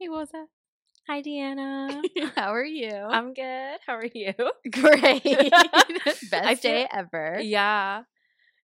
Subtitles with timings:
[0.00, 0.48] Hey, what's up?
[1.08, 2.00] Hi, Deanna.
[2.34, 2.90] How are you?
[2.90, 3.78] I'm good.
[3.86, 4.32] How are you?
[4.72, 5.52] great.
[6.30, 7.38] Best day ever.
[7.42, 8.04] Yeah.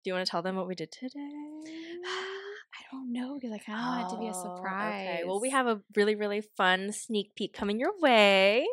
[0.03, 1.09] Do you want to tell them what we did today?
[1.21, 5.07] I don't know because I kind of want it to be a Oh, surprise.
[5.07, 5.23] Okay.
[5.25, 8.67] Well, we have a really, really fun sneak peek coming your way.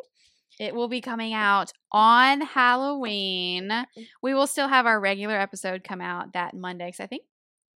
[0.59, 3.69] It will be coming out on Halloween.
[3.69, 3.85] Mm.
[4.21, 7.23] We will still have our regular episode come out that Monday because I think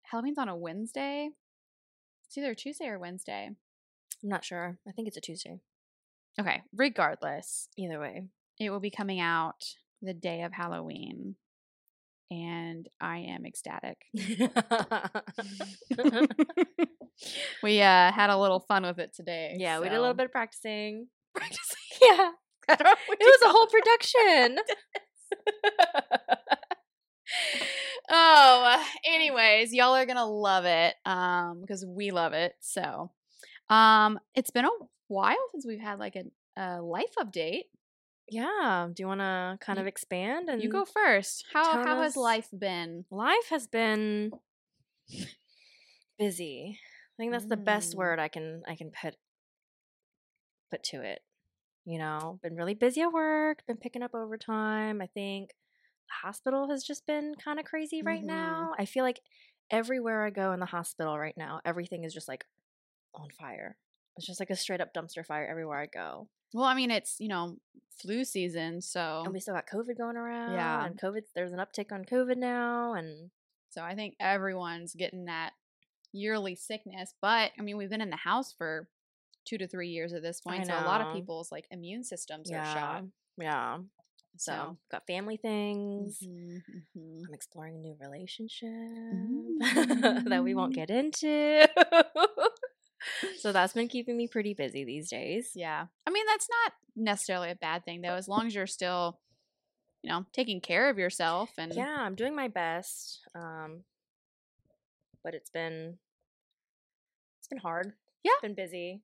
[0.04, 1.28] Halloween's on a Wednesday.
[2.28, 3.50] It's either Tuesday or Wednesday.
[4.22, 4.78] I'm not sure.
[4.86, 5.60] I think it's a Tuesday.
[6.40, 8.24] Okay, regardless, Either way.
[8.58, 9.64] it will be coming out
[10.02, 11.36] the day of Halloween.
[12.30, 13.96] And I am ecstatic.
[17.62, 19.56] we uh, had a little fun with it today.
[19.58, 21.08] yeah, we did a little bit of practicing.
[21.34, 21.76] practicing.
[22.02, 22.30] Yeah.
[22.68, 24.58] I don't know what It was a whole production.
[28.10, 32.54] oh, anyways, y'all are gonna love it um because we love it.
[32.60, 33.10] So,
[33.70, 34.70] um, it's been a
[35.08, 36.24] while since we've had like a,
[36.60, 37.64] a life update.
[38.28, 38.88] yeah.
[38.92, 40.48] Do you want to kind You- of expand?
[40.50, 41.44] And You go first.
[41.52, 43.04] How how has life been?
[43.10, 44.30] Life has been
[46.18, 46.78] busy.
[46.78, 47.98] I think that's the best Mm.
[47.98, 49.16] word I can I can put
[50.70, 51.20] put to it.
[51.84, 55.00] You know, been really busy at work, been picking up overtime.
[55.02, 58.26] I think the hospital has just been kind of crazy right Mhm.
[58.26, 58.74] now.
[58.78, 59.20] I feel like
[59.70, 62.44] everywhere I go in the hospital right now, everything is just like
[63.14, 63.76] on fire.
[64.16, 66.28] It's just like a straight up dumpster fire everywhere I go.
[66.52, 67.56] Well, I mean, it's you know
[68.00, 70.54] flu season, so And we still got COVID going around.
[70.54, 70.84] Yeah.
[70.84, 72.94] And COVID, there's an uptick on COVID now.
[72.94, 73.30] And
[73.70, 75.52] so I think everyone's getting that
[76.12, 77.14] yearly sickness.
[77.20, 78.88] But I mean, we've been in the house for
[79.46, 82.50] two to three years at this point, so a lot of people's like immune systems
[82.50, 83.04] are shot.
[83.38, 83.78] Yeah.
[84.36, 84.52] So.
[84.52, 86.20] So, got family things.
[86.24, 86.62] Mhm,
[86.96, 87.22] mhm.
[87.26, 89.58] I'm exploring a new relationship Mm.
[90.28, 91.68] that we won't get into.
[93.38, 95.50] so that's been keeping me pretty busy these days.
[95.54, 95.86] Yeah.
[96.06, 99.18] I mean, that's not necessarily a bad thing, though, as long as you're still,
[100.02, 103.20] you know, taking care of yourself and Yeah, I'm doing my best.
[103.34, 103.84] Um
[105.22, 105.98] but it's been
[107.38, 107.92] it's been hard.
[108.22, 108.32] Yeah.
[108.34, 109.02] It's been busy.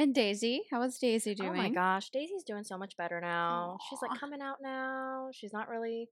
[0.00, 1.50] And Daisy, how is Daisy doing?
[1.50, 3.78] Oh my gosh, Daisy's doing so much better now.
[3.90, 5.30] She's like coming out now.
[5.32, 6.08] She's not really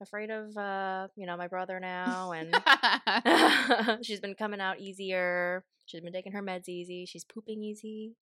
[0.00, 5.64] afraid of uh, you know, my brother now and she's been coming out easier.
[5.88, 7.06] She's been taking her meds easy.
[7.06, 8.14] She's pooping easy,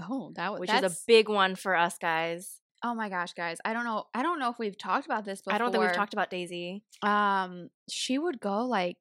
[0.00, 2.60] oh, that was which is a big one for us guys.
[2.84, 3.58] Oh my gosh, guys!
[3.64, 4.06] I don't know.
[4.14, 5.52] I don't know if we've talked about this before.
[5.54, 6.84] I don't think we've talked about Daisy.
[7.02, 8.98] Um, she would go like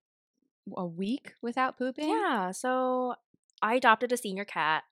[0.76, 2.10] a week without pooping.
[2.10, 3.14] Yeah, so
[3.62, 4.84] I adopted a senior cat.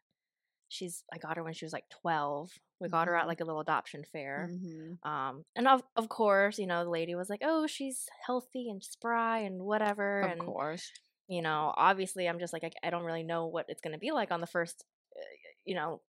[0.69, 2.52] She's I got her when she was like 12.
[2.80, 3.28] We got her at Mhm.
[3.28, 4.50] like a little adoption fair.
[4.52, 5.03] Mhm.
[5.03, 8.84] Um and of of course, you know, the lady was like, "Oh, she's healthy and
[8.84, 10.91] spry and whatever." Of and course.
[11.28, 14.00] You know, obviously I'm just like I, I don't really know what it's going to
[14.00, 14.84] be like on the first
[15.16, 15.19] uh,
[15.66, 16.02] you know,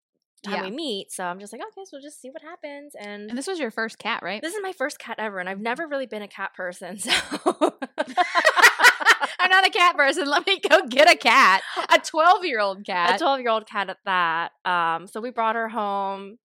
[0.44, 0.62] time Yeah.
[0.64, 1.10] we meet.
[1.12, 3.58] So I'm just like, "Okay, so we'll just see what happens." And, And this was
[3.58, 4.42] your first cat, right?
[4.42, 6.98] this is my first cat ever and I've never really been a cat person.
[7.06, 7.12] So
[9.38, 10.28] I'm not a cat person.
[10.28, 11.62] Let me go get a cat.
[11.92, 13.16] A 12 year old cat.
[13.16, 14.52] a 12 year old cat at that.
[14.64, 16.38] Um, so we brought her home.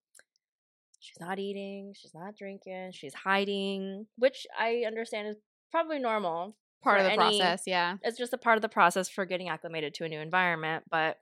[0.99, 5.35] She's not eating, she's not drinking, she's hiding, which I understand is
[5.71, 6.55] probably normal.
[6.83, 7.97] Part of the any- process, yeah.
[8.01, 10.83] It's just a part of the process for getting acclimated to a new environment.
[10.89, 11.17] But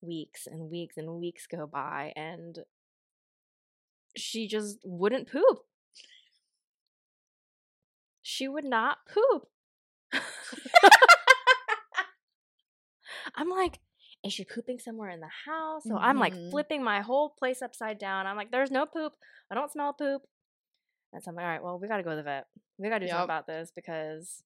[0.00, 2.58] weeks and weeks and weeks go by, and
[4.16, 5.58] she just wouldn't poop.
[8.22, 9.48] She would not poop.
[13.34, 13.78] I'm like,
[14.24, 15.84] is she pooping somewhere in the house?
[15.84, 16.50] So I'm like Mhm.
[16.50, 18.26] flipping my whole place upside down.
[18.26, 19.14] I'm like, there's no poop.
[19.50, 20.22] I don't smell poop.
[21.12, 22.46] And so I'm like, all right, well, we got to go to the vet.
[22.78, 23.12] We got to do Yep.
[23.12, 24.42] something about this because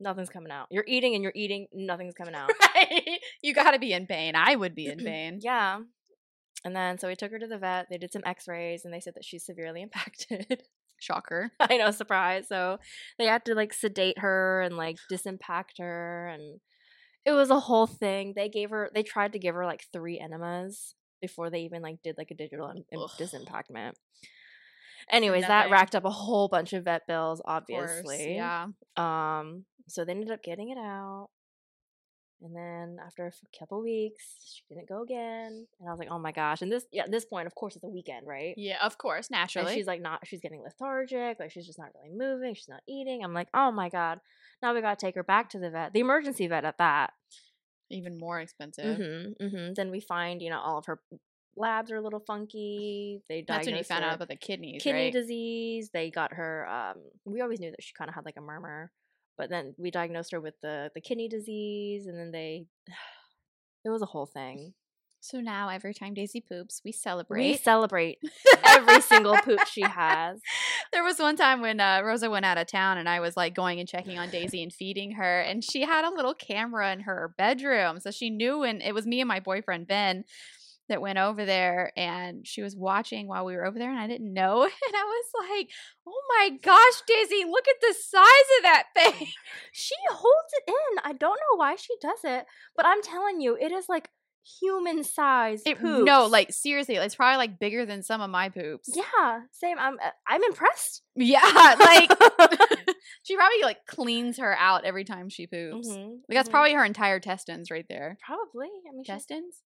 [0.00, 0.66] nothing's coming out.
[0.70, 2.50] You're eating and you're eating, nothing's coming out.
[2.74, 3.20] Right?
[3.42, 4.34] You got to be in pain.
[4.36, 5.40] I would be in pain.
[5.42, 5.80] yeah.
[6.64, 7.86] And then so we took her to the vet.
[7.90, 10.62] They did some x rays and they said that she's severely impacted.
[10.98, 11.52] Shocker.
[11.60, 12.48] I know, surprise.
[12.48, 12.78] So
[13.18, 16.58] they had to like sedate her and like disimpact her, and
[17.26, 18.32] it was a whole thing.
[18.34, 21.98] They gave her, they tried to give her like three enemas before they even like
[22.02, 23.92] did like a digital im- im- disimpactment.
[25.10, 28.34] Anyways, that racked up a whole bunch of vet bills, Of course, obviously.
[28.36, 28.66] Yeah.
[28.96, 31.28] Um, so they ended up getting it out.
[32.42, 35.66] And then after a couple weeks, she didn't go again.
[35.80, 36.60] And I was like, oh my gosh.
[36.60, 38.52] And this, yeah, at this point, of course, it's a weekend, right?
[38.58, 39.74] Yeah, of course, And naturally.
[39.74, 43.24] she's like not she's getting lethargic, like she's just not really moving, she's not eating.
[43.24, 44.20] I'm like, oh my god.
[44.62, 47.12] Now we gotta take her back to the vet, the emergency vet at that.
[47.90, 48.98] even more expensive.
[48.98, 49.72] Mm-hmm, mm-hmm.
[49.74, 51.00] Then we find, you know, all of her
[51.56, 53.22] labs are a little funky.
[53.28, 55.12] They That's when you found her out about the kidneys, kidney right?
[55.12, 55.90] disease.
[55.92, 56.68] They got her.
[56.68, 58.90] Um, we always knew that she kind of had like a murmur,
[59.36, 62.66] but then we diagnosed her with the the kidney disease, and then they.
[63.84, 64.74] It was a whole thing.
[65.20, 67.40] So now every time Daisy poops, we celebrate.
[67.40, 68.18] We celebrate
[68.64, 70.40] every single poop she has.
[70.92, 73.54] there was one time when uh, Rosa went out of town and I was like
[73.54, 77.00] going and checking on Daisy and feeding her, and she had a little camera in
[77.00, 77.98] her bedroom.
[77.98, 80.24] So she knew when it was me and my boyfriend Ben
[80.88, 84.06] that went over there and she was watching while we were over there and I
[84.06, 84.62] didn't know.
[84.86, 85.70] And I was like,
[86.06, 89.28] oh my gosh, Daisy, look at the size of that thing.
[89.72, 90.98] She holds it in.
[91.04, 92.46] I don't know why she does it,
[92.76, 94.08] but I'm telling you, it is like
[94.60, 96.06] human size It, poops.
[96.06, 98.88] no, like seriously, it's probably like bigger than some of my poops.
[98.94, 99.76] yeah, same.
[99.78, 101.02] I'm uh, I'm impressed.
[101.16, 101.40] Yeah,
[101.80, 102.10] like
[103.24, 105.88] she probably like cleans her out every time she poops.
[105.88, 106.52] Mhm, Like that's mhm.
[106.52, 108.16] probably her entire testins right there.
[108.24, 108.68] probably.
[108.88, 109.62] I mean, she's Testins?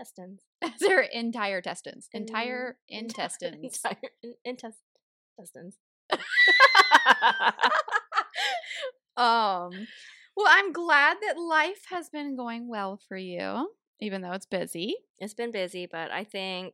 [0.00, 0.40] Intestines.
[0.62, 2.06] That's her entire testins.
[2.12, 3.80] In- Entire enti- intestines.
[3.84, 5.76] Entire in, intestines.
[9.16, 9.70] um
[10.36, 13.70] well, I'm glad that life has been going well for you,
[14.00, 14.94] even though it's busy.
[15.18, 16.72] It's been busy, but I think.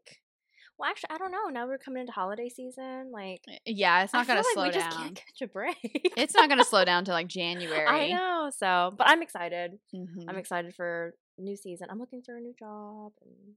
[0.79, 1.49] Well, actually, I don't know.
[1.51, 3.11] Now we're coming into holiday season.
[3.13, 4.83] Like, Yeah, it's not gonna feel slow we down.
[4.83, 6.13] just can't catch a break.
[6.17, 7.87] It's not gonna slow down to like January.
[7.87, 8.51] I know.
[8.57, 9.79] So, but I'm excited.
[9.95, 10.25] Mhm.
[10.29, 11.89] I'm excited for new season.
[11.91, 13.55] I'm looking for a new job and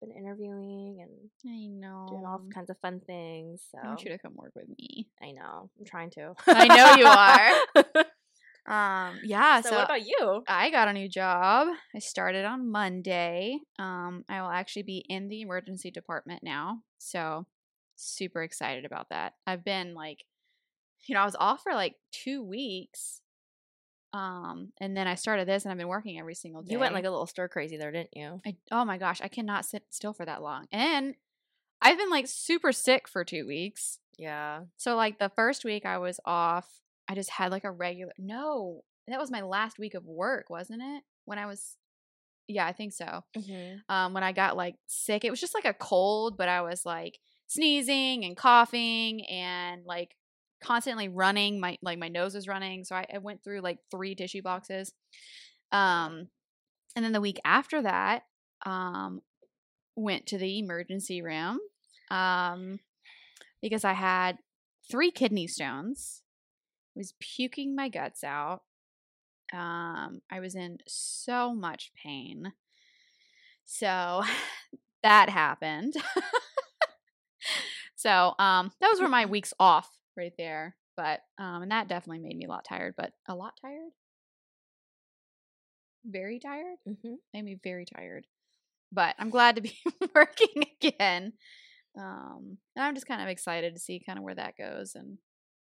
[0.00, 1.10] been interviewing and
[1.52, 2.06] I know.
[2.08, 3.62] doing all kinds of fun things.
[3.72, 5.08] So I want you to come work with me.
[5.20, 5.70] I know.
[5.78, 6.34] I'm trying to.
[6.46, 8.04] I know you are.
[8.66, 9.60] Um, yeah.
[9.60, 10.44] so, So, what about you?
[10.46, 11.68] I got a new job.
[11.94, 13.58] I started on Monday.
[13.78, 16.82] Um, I will actually be in the emergency department now.
[16.98, 17.46] So
[17.96, 19.34] super excited about that.
[19.46, 20.24] I've been like,
[21.06, 23.20] you know, I was off for like two weeks.
[24.12, 26.72] Um, and then I started this and I've been working every single day.
[26.72, 28.40] You went like a little stir crazy there, didn't you?
[28.46, 30.66] I, oh my gosh, I cannot sit still for that long.
[30.72, 31.14] And
[31.80, 33.98] I've been like super sick for two weeks.
[34.16, 34.62] Yeah.
[34.76, 36.66] So like the first week I was off,
[37.08, 40.82] I just had like a regular no, that was my last week of work, wasn't
[40.82, 41.02] it?
[41.24, 41.76] When I was
[42.46, 43.24] yeah, I think so.
[43.36, 43.78] Mm-hmm.
[43.88, 46.84] Um when I got like sick, it was just like a cold, but I was
[46.84, 50.14] like sneezing and coughing and like
[50.62, 51.60] constantly running.
[51.60, 52.84] My like my nose was running.
[52.84, 54.92] So I, I went through like three tissue boxes.
[55.72, 56.28] Um
[56.96, 58.22] and then the week after that,
[58.66, 59.20] um
[59.96, 61.58] went to the emergency room.
[62.10, 62.80] Um
[63.62, 64.38] because I had
[64.90, 66.22] three kidney stones.
[66.98, 68.62] Was puking my guts out.
[69.52, 72.52] Um, I was in so much pain.
[73.64, 74.22] So
[75.04, 75.94] that happened.
[77.94, 80.74] so um those were my weeks off right there.
[80.96, 83.92] But um and that definitely made me a lot tired, but a lot tired?
[86.04, 86.78] Very tired?
[86.88, 87.14] Mm-hmm.
[87.32, 88.26] made me very tired.
[88.90, 89.78] But I'm glad to be
[90.14, 91.34] working again.
[91.98, 95.18] Um, and I'm just kind of excited to see kind of where that goes and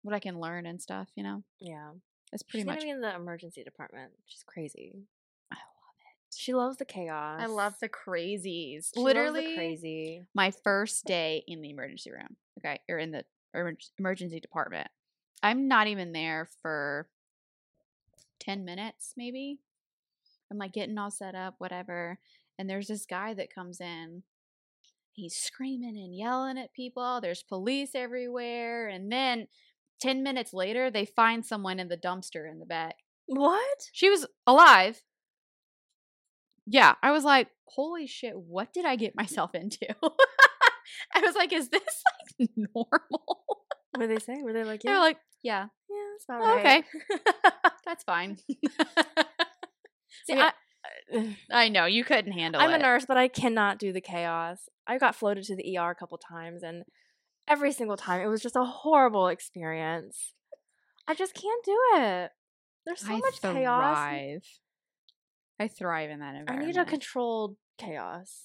[0.02, 1.08] what I can learn and stuff.
[1.14, 1.92] You know, Yeah.
[2.32, 2.82] it's pretty She's much.
[2.82, 4.12] be in the emergency department.
[4.26, 5.06] She's crazy.
[5.50, 6.34] I love it.
[6.36, 7.40] She loves the chaos.
[7.40, 8.90] I love the crazies.
[8.94, 10.24] She Literally, the crazy.
[10.34, 12.36] my first day in the emergency room.
[12.58, 13.24] Okay, or in the
[13.98, 14.88] emergency department.
[15.42, 17.08] I'm not even there for
[18.40, 19.58] ten minutes, maybe.
[20.50, 22.18] I'm like getting all set up, whatever.
[22.58, 24.22] And there's this guy that comes in.
[25.14, 27.20] He's screaming and yelling at people.
[27.20, 28.88] There's police everywhere.
[28.88, 29.46] And then
[30.02, 32.96] 10 minutes later, they find someone in the dumpster in the back.
[33.26, 33.78] What?
[33.92, 35.02] She was alive.
[36.66, 39.86] Yeah, I was like, holy shit, what did I get myself into?
[41.14, 42.02] I was like, is this
[42.38, 43.44] like normal?
[43.92, 44.42] What did they say?
[44.42, 46.84] Were they like, They yeah, were like, yeah, yeah, about "Oh, right.
[46.84, 46.84] Okay.
[47.84, 48.38] That's fine.
[48.48, 48.58] See,
[50.28, 50.50] Yeah.
[51.14, 52.64] I, I know you couldn't handle it.
[52.64, 54.68] I'm a nurse, but I cannot do the chaos.
[54.86, 56.84] I got floated to the ER a couple times, and
[57.48, 60.32] every single time it was just a horrible experience.
[61.06, 62.30] I just can't do it.
[62.86, 63.96] There's so I much chaos.
[63.96, 64.42] thrive.
[65.60, 66.62] I thrive in that environment.
[66.62, 68.42] I need a controlled chaos.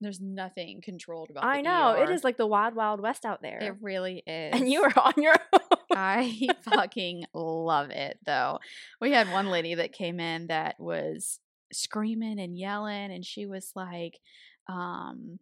[0.00, 1.44] There's nothing controlled about.
[1.44, 2.12] I know it ER.
[2.12, 4.54] is like the wild, wild west out there, It really is.
[4.60, 5.60] and you were on your own.
[5.90, 8.60] I fucking love it though.
[9.00, 11.40] We had one lady that came in that was
[11.72, 14.14] screaming and yelling and she was like
[14.70, 15.38] um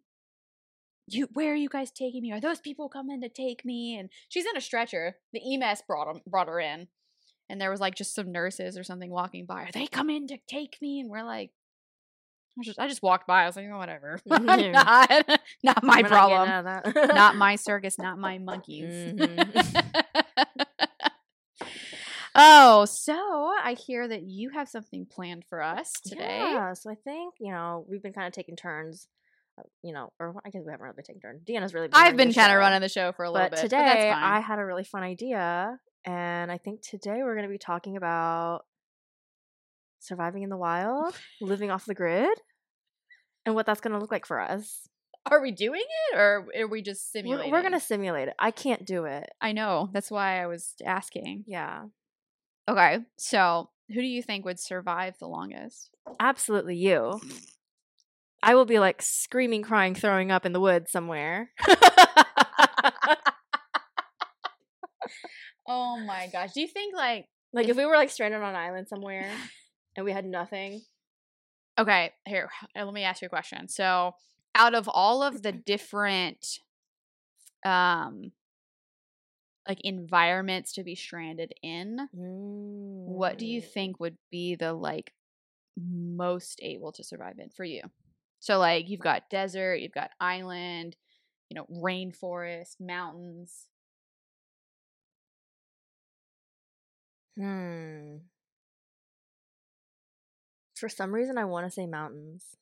[1.07, 2.31] you where are you guys taking me?
[2.31, 3.97] Are those people coming to take me?
[3.97, 5.15] And she's in a stretcher.
[5.33, 6.87] The EMS brought 'em- brought her in.
[7.49, 9.63] And there was like just some nurses or something walking by.
[9.63, 10.99] Are they coming to take me?
[10.99, 11.51] And we're like
[12.59, 13.43] I just I just walked by.
[13.43, 14.19] I was like, oh, whatever.
[14.27, 14.71] Mhm.
[14.73, 17.13] not, not my We're problem that.
[17.13, 19.13] not my circus, not my monkeys.
[19.13, 20.23] Mhm.
[22.35, 26.39] oh, so I hear that you have something planned for us today.
[26.53, 29.07] Yeah, so I think you know we've been kind of taking turns.
[29.57, 31.43] Uh, You know, or I guess we haven't really been taking turns.
[31.47, 31.87] Deanna's really.
[31.87, 33.77] Been I've been kind of running the show for a little but bit, today
[34.09, 34.23] but fine.
[34.23, 37.97] I had a really fun idea, and I think today we're going to be talking
[37.97, 38.61] about
[39.99, 42.37] surviving in the wild, living off the grid.
[43.45, 44.87] and what that's gonna look like for us.
[45.29, 47.51] Are we doing it or are we just We're, simulating?
[47.51, 48.35] we're gonna simulate it.
[48.39, 49.29] I can't do it.
[49.41, 49.89] I know.
[49.93, 51.43] That's why I was asking.
[51.47, 51.85] Yeah,
[52.69, 52.99] Okay.
[53.17, 55.89] So, who do you think would survive the longest?
[56.19, 57.19] absolutely you.
[58.47, 61.51] I will be like screaming, crying, throwing up in the woods somewhere.
[65.67, 66.53] Oh my gosh.
[66.53, 69.29] Do you think like like if we were like stranded on an island somewhere
[69.95, 70.81] and we had nothing.
[71.77, 73.67] Okay, here, let me ask you a question.
[73.67, 74.13] So,
[74.55, 76.59] out of all of the different
[77.65, 78.31] um
[79.67, 83.71] like environments to be stranded in, what do you Mm.
[83.71, 85.13] think would be the like
[85.75, 87.81] most able to survive in for you?
[88.39, 90.95] So like you've got desert, you've got island,
[91.49, 93.67] you know, rainforest, mountains.
[97.37, 98.17] Hmm.
[100.75, 102.55] For some reason, I want to say mountains.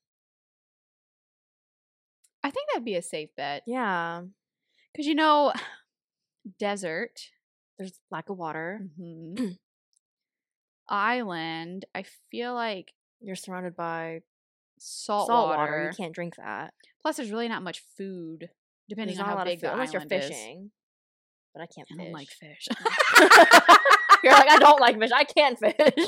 [2.44, 3.64] I think that'd be a safe bet.
[3.66, 4.24] Yeah,
[4.96, 5.54] Cuz you know,
[6.60, 7.32] desert,
[7.78, 8.82] there's lack of water.
[9.00, 9.58] mhm,
[10.90, 14.22] island, I feel like You're surrounded by
[14.80, 15.60] salt, salt water.
[15.60, 15.92] water.
[15.92, 16.74] You can't drink that.
[17.02, 18.50] Plus, there's really not much food,
[18.90, 20.30] depending There's on how big food the unless you're island is.
[20.30, 20.72] fishing.
[21.54, 22.04] But I can't I fish.
[22.04, 22.68] don't like fish.
[24.24, 25.12] you're like I don't like fish.
[25.14, 26.06] I can't fish.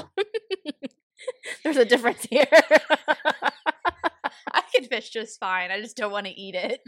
[1.64, 2.46] There's a difference here.
[4.52, 5.72] I can fish just fine.
[5.72, 6.82] I just don't want to eat it.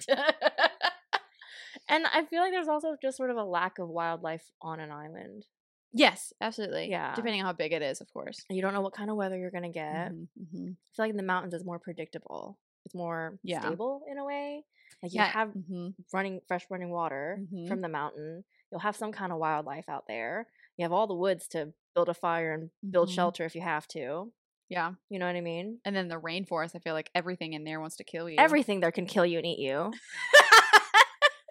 [1.87, 4.91] and I feel like there's also just sort of a lack of wildlife on an
[4.91, 5.45] island.
[5.93, 6.89] Yes, absolutely.
[6.89, 7.13] Yeah.
[7.15, 8.43] depending on how big it is, of course.
[8.49, 10.11] You don't know what kind of weather you're gonna get.
[10.13, 10.71] Mhm, mhm.
[10.71, 12.57] I feel like in the mountains it's more predictable.
[12.85, 13.59] It's more Yeah.
[13.61, 14.63] stable in a way.
[15.03, 15.27] Like you Yeah.
[15.27, 17.67] have mhm, running fresh running water Mhm.
[17.67, 18.43] from the mountain.
[18.71, 20.47] You'll have some kind of wildlife out there.
[20.77, 23.13] You have all the woods to build a fire and build Mhm.
[23.13, 24.31] shelter if you have to.
[24.69, 25.79] Yeah, You know what I mean?
[25.83, 26.75] and then the rainforest.
[26.75, 28.35] I feel like everything in there wants to kill you.
[28.39, 29.91] Everything there can kill you and eat you.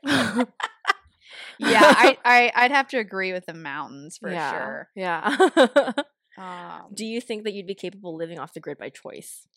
[1.59, 4.89] yeah, I, I I'd have to agree with the mountains for yeah, sure.
[4.95, 5.93] Yeah.
[6.39, 9.49] Um, Do you think that you'd be capable of living off the grid by choice?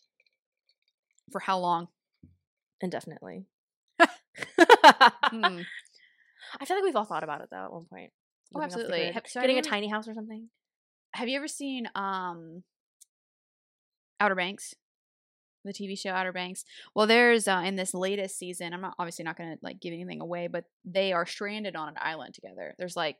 [1.30, 1.88] for how long?
[2.80, 3.46] Indefinitely.
[5.24, 5.60] Hmm.
[6.60, 8.10] I feel like we've all thought about it though at one point.
[8.54, 9.12] Oh, Living absolutely.
[9.12, 10.48] Have- so Getting you a tiny house or something.
[11.14, 12.64] Have you ever seen um
[14.20, 14.74] Outer Banks?
[15.64, 16.64] The TV show Outer Banks.
[16.94, 18.72] Well, there's uh, in this latest season.
[18.74, 21.88] I'm not obviously not going to like give anything away, but they are stranded on
[21.88, 22.74] an island together.
[22.78, 23.16] There's like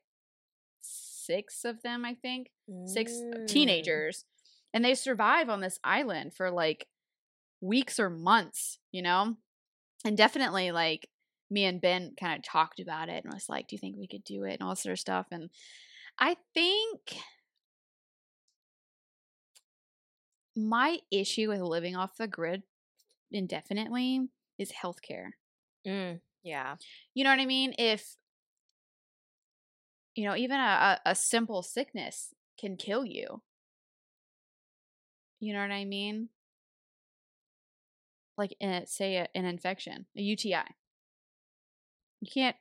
[0.81, 2.51] six of them, I think,
[2.87, 3.47] six Mm.
[3.47, 4.25] teenagers,
[4.75, 6.89] and they survive on this island for like
[7.61, 8.79] weeks or months.
[8.91, 9.37] You know,
[10.05, 11.09] and definitely like
[11.51, 14.09] me and Ben kind of talked about it and was like, "Do you think we
[14.09, 15.27] could do it?" and all sort of stuff.
[15.31, 15.51] And
[16.19, 17.01] I think
[20.57, 22.63] my issue with living off the grid
[23.31, 24.29] indefinitely
[24.59, 25.31] is healthcare.
[25.87, 26.77] Mm, yeah.
[27.15, 27.75] You know what I mean?
[27.79, 28.17] If
[30.15, 33.41] you know, even a, a, simple sickness can kill you.
[35.41, 36.29] You know what I mean?
[38.37, 40.75] Like, in, say, a, an infection, a UTI.
[42.21, 42.57] You can't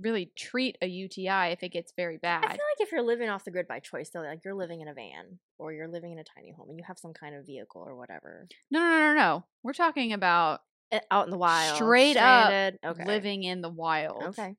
[0.00, 2.44] really treat a UTI if it gets very bad.
[2.44, 4.80] I feel like if you're living off the grid by choice, though, like you're living
[4.80, 7.34] in a van or you're living in a tiny home and you have some kind
[7.34, 9.44] of vehicle or whatever No, no, no, no, no.
[9.62, 10.60] We're talking about
[10.92, 13.04] Eh, out in the wild, Straight up stranded, okay.
[13.06, 14.22] living in the wild.
[14.24, 14.54] Okay.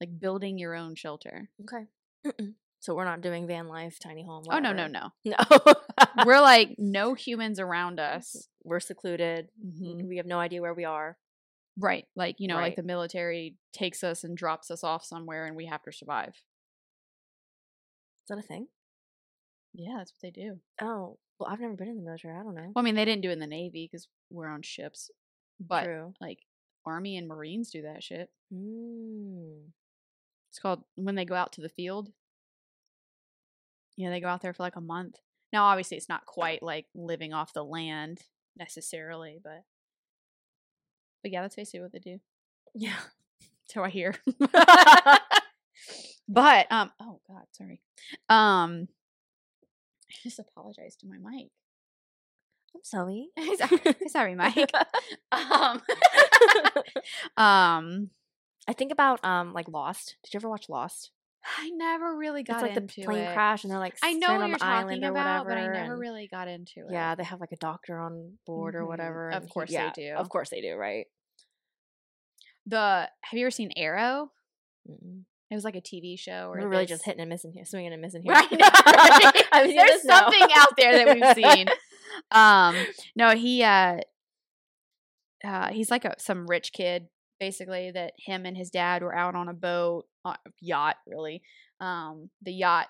[0.00, 1.48] Like building your own shelter.
[1.62, 1.86] Okay.
[2.80, 4.42] so we're not doing van life, tiny home.
[4.44, 4.56] Life.
[4.56, 5.10] Oh, no, no, no.
[5.24, 5.36] no.
[6.26, 8.48] We're like no humans around us.
[8.64, 9.50] we're secluded.
[9.64, 10.08] Mhm.
[10.08, 11.16] We have no idea where we are.
[11.78, 12.06] Right.
[12.14, 15.66] Like, you know, like the military takes us and drops us off somewhere and we
[15.66, 16.34] have to survive.
[18.24, 18.68] Is that a thing?
[19.74, 20.60] Yeah, that's what they do.
[20.80, 22.34] Oh, well, I've never been in the military.
[22.34, 22.72] I don't know.
[22.74, 25.10] Well, I mean, they didn't do it in the Navy because we're on ships.
[25.58, 26.14] But True.
[26.20, 26.40] like
[26.84, 28.30] Army and Marines do that shit.
[28.52, 29.70] Mm.
[30.50, 32.10] It's called when they go out to the field.
[33.96, 35.16] Yeah, they go out there for like a month.
[35.52, 38.20] Now, obviously, it's not quite like living off the land
[38.56, 39.64] necessarily, but
[41.22, 42.20] but yeah, that's basically what they do.
[42.74, 42.96] Yeah.
[43.66, 44.14] So I hear.
[46.28, 47.80] but um, oh god, sorry.
[48.28, 48.88] Um,
[50.10, 51.48] I just apologized to my mic.
[52.74, 53.28] I'm sorry.
[53.56, 54.70] sorry, sorry, Mike.
[55.32, 55.80] um,
[57.36, 58.10] um,
[58.68, 60.16] I think about um like Lost.
[60.22, 61.12] Did you ever watch Lost?
[61.58, 62.68] I never really got into it.
[62.70, 63.34] it's like into the plane it.
[63.34, 65.70] crash and they're like I know what you're talking or about, whatever.
[65.72, 66.92] but I never really got into it.
[66.92, 68.86] Yeah, they have like a doctor on board or Mhm.
[68.88, 69.28] whatever.
[69.30, 70.14] Of and he- course they do.
[70.14, 71.06] Of course they do, right?
[72.66, 74.30] The have you ever seen Arrow?
[74.88, 75.24] Mm-mm.
[75.50, 76.48] It was like a TV show.
[76.50, 78.32] Or We're really just hitting and missing here, swinging and missing here.
[78.32, 79.44] Right, right.
[79.52, 80.16] I mean, There's know.
[80.16, 81.66] something out there that we've seen.
[82.30, 82.76] Um,
[83.16, 83.98] no, he uh
[85.44, 87.08] uh, he's like a some rich kid
[87.40, 91.42] basically that him and his dad were out on a boat uh, yacht really
[91.80, 92.88] um the yacht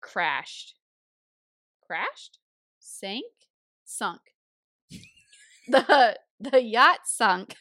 [0.00, 0.74] crashed.
[1.86, 2.38] Crashed?
[2.78, 3.24] Sank?
[3.84, 4.20] Sunk.
[5.68, 7.56] The the yacht sunk.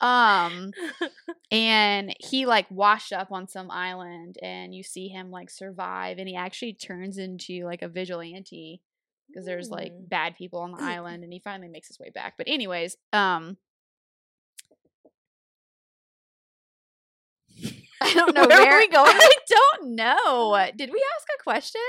[0.00, 0.72] Um
[1.50, 6.28] and he like washed up on some island and you see him like survive and
[6.28, 8.80] he actually turns into like a vigilante
[9.28, 10.08] because there's like Mm.
[10.08, 12.34] bad people on the island and he finally makes his way back.
[12.38, 13.56] But anyways um
[18.10, 19.06] i don't know Where where, are we going?
[19.08, 21.80] i don't know did we ask a question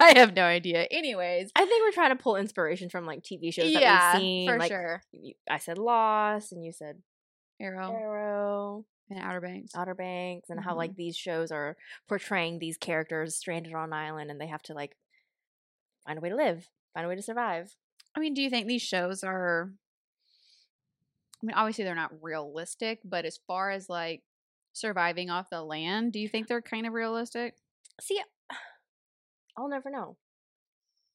[0.00, 3.52] i have no idea anyways I think we're trying to pull inspiration from like TV
[3.52, 3.82] shows that
[4.14, 4.48] we've seen.
[4.48, 6.98] for like, sure you- I said Lost, and you said
[7.60, 10.78] arrow Arrow, and outer banks Outer Banks, and how Mm-hmm.
[10.78, 11.76] like these shows are
[12.08, 14.94] portraying these characters stranded on an island, and they have to like
[16.06, 17.74] find a way to live, find a way to survive.
[18.18, 19.70] I mean, do you think these shows are?
[21.40, 24.22] I mean, obviously they're not realistic, but as far as like
[24.72, 27.54] surviving off the land, do you think they're kind of realistic?
[28.00, 28.20] See,
[29.56, 30.16] I'll never know.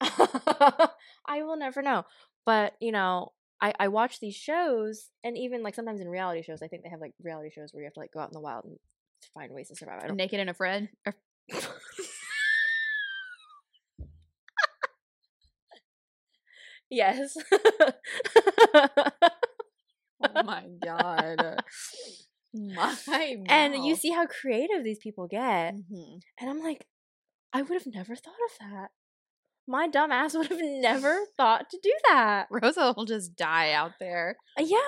[0.00, 2.04] I will never know.
[2.46, 6.62] But you know, I I watch these shows, and even like sometimes in reality shows,
[6.62, 8.34] I think they have like reality shows where you have to like go out in
[8.34, 8.78] the wild and
[9.34, 10.00] find ways to survive.
[10.02, 10.16] I don't.
[10.16, 10.88] Naked and afraid.
[16.90, 17.36] yes.
[18.74, 21.62] oh my god.
[22.56, 22.96] My
[23.48, 25.74] and you see how creative these people get.
[25.74, 26.20] Mhm.
[26.40, 26.86] And I'm like,
[27.52, 28.88] I would have never thought of that.
[29.66, 32.46] My dumb ass would have never thought to do that.
[32.50, 34.36] Rosa will just die out there.
[34.58, 34.78] Uh, yeah.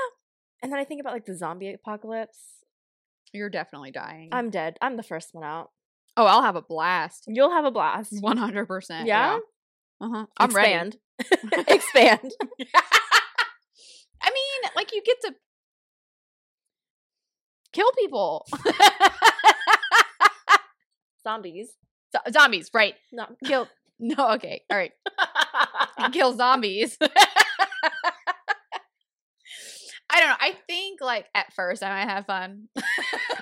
[0.62, 2.38] And then I think about like the zombie apocalypse.
[3.32, 4.28] You're definitely dying.
[4.32, 4.76] I'm dead.
[4.80, 5.70] I'm the first one out.
[6.16, 7.24] oh, I'll have a blast.
[7.26, 8.12] You'll have a blast.
[8.20, 9.08] One hundred percent.
[9.08, 9.38] Yeah?
[10.00, 10.26] Uh huh.
[10.38, 10.72] I'm ready.
[10.72, 10.96] Expand.
[11.68, 12.30] Expand.
[14.22, 15.34] I mean, like you get to
[17.72, 18.46] kill people.
[21.22, 21.68] Zombies.
[22.12, 22.94] Zo- zombies, right?
[23.12, 23.26] No.
[23.44, 23.68] Kill.
[23.98, 24.92] No, okay, all right.
[26.12, 26.98] Kill zombies.
[30.08, 30.36] I don't know.
[30.38, 32.68] I think like at first I might have fun.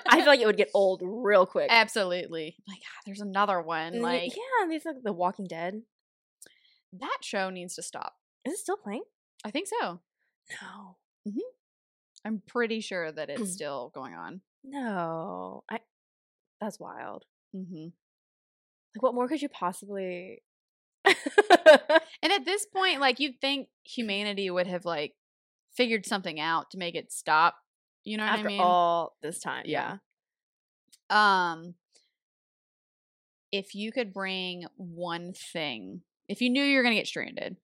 [0.07, 1.67] I feel like it would get old real quick.
[1.69, 2.55] absolutely.
[2.67, 4.01] Like ah, there's another one.
[4.01, 5.81] Like yeah, and these like The Walking Dead.
[6.99, 8.15] That show needs to stop.
[8.45, 9.03] Is it still playing?
[9.43, 9.99] I think so.
[10.61, 10.97] No.
[12.25, 14.41] I'm pretty sure that it's still going on.
[14.63, 15.63] No.
[15.69, 15.79] I
[16.59, 17.23] that's wild.
[17.53, 17.87] hmm
[18.95, 20.41] Like what more could you possibly
[21.05, 25.13] And at this point, like you'd think humanity would have like
[25.75, 27.55] figured something out to make it stop.
[28.03, 28.61] You know what after I mean?
[28.61, 29.63] all this time?
[29.65, 29.97] Yeah.
[31.09, 31.75] Um
[33.51, 37.57] if you could bring one thing, if you knew you were going to get stranded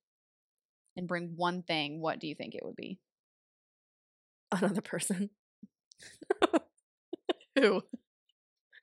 [0.97, 2.99] and bring one thing, what do you think it would be?
[4.51, 5.29] Another person.
[7.59, 7.81] Who?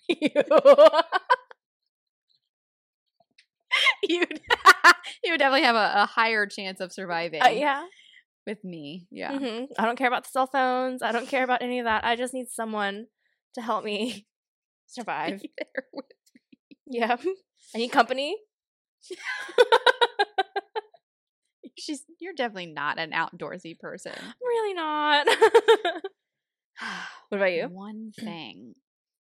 [0.09, 0.31] you.
[4.03, 4.41] You'd
[5.25, 7.85] you would definitely have a, a higher chance of surviving Uh, yeah.
[8.47, 9.07] with me.
[9.11, 9.37] Yeah.
[9.39, 11.03] hmm I don't care about the cell phones.
[11.03, 12.05] I don't care about any of that.
[12.05, 13.07] I just need someone
[13.55, 14.27] to help me
[14.87, 15.43] survive.
[15.43, 16.07] Be there with-
[16.87, 17.17] yeah.
[17.75, 18.37] I need company.
[21.79, 24.13] She's you're definitely not an outdoorsy person.
[24.43, 25.27] really not.
[27.29, 27.69] what about you?
[27.69, 28.75] One thing.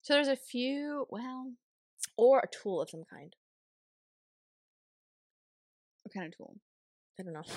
[0.03, 1.53] So there's a few, well,
[2.17, 3.35] Or a tool of some kind.
[6.03, 6.57] what kind of tool?
[7.19, 7.43] I don't know.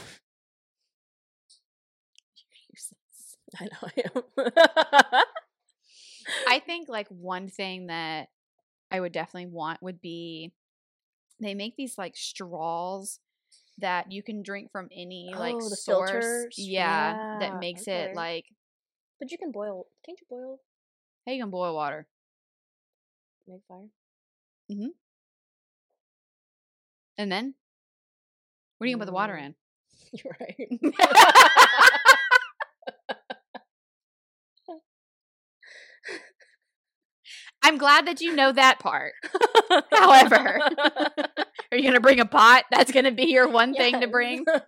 [3.60, 4.24] I know I am.
[6.48, 8.28] I think like one thing that
[8.92, 10.52] I would definitely want would be
[11.42, 13.20] they make these like straws
[13.80, 16.12] that you can drink from any like Oh, the source.
[16.12, 16.56] filters?
[16.58, 18.06] Yeah, Yeah, that makes okay.
[18.12, 18.46] it like
[19.20, 19.86] but you can boil.
[20.06, 20.60] Can't you boil?
[21.26, 22.08] hey, you can boil water.
[23.48, 23.88] Make fire.
[24.72, 24.88] Mm-hmm.
[27.18, 27.54] And then
[28.78, 29.46] what are you gonna put the water Mm.
[29.46, 29.56] in?
[30.14, 30.80] You're right.
[37.64, 39.14] I'm glad that you know that part.
[39.92, 40.60] However,
[41.72, 42.66] Are you gonna bring a pot?
[42.72, 44.44] That's gonna be your one thing to bring.
[44.46, 44.66] bring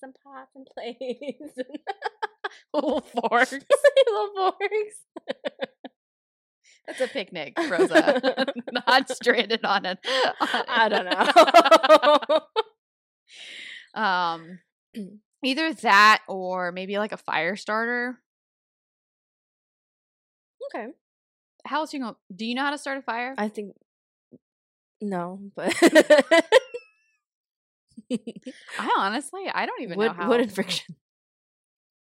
[0.00, 1.58] some pots and plates
[2.74, 3.52] Little forks.
[3.52, 4.96] little forks.
[6.86, 8.46] That's a picnic, Rosa.
[8.72, 9.98] Not stranded on it.
[10.40, 11.04] I don't
[13.94, 14.02] know.
[14.02, 14.58] Um,
[15.44, 18.18] either that or maybe like a fire starter.
[20.74, 20.88] Okay.
[21.64, 22.16] How else you gonna?
[22.34, 23.34] Do you know how to start a fire?
[23.36, 23.74] I think
[25.00, 25.74] No, but
[28.78, 30.28] I honestly, I don't even wood, know how.
[30.28, 30.96] wood and friction.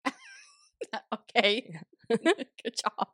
[1.13, 1.79] okay.
[2.09, 3.07] Good job.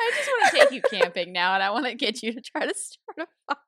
[0.00, 2.40] I just want to take you camping now, and I want to get you to
[2.40, 3.67] try to start a fire.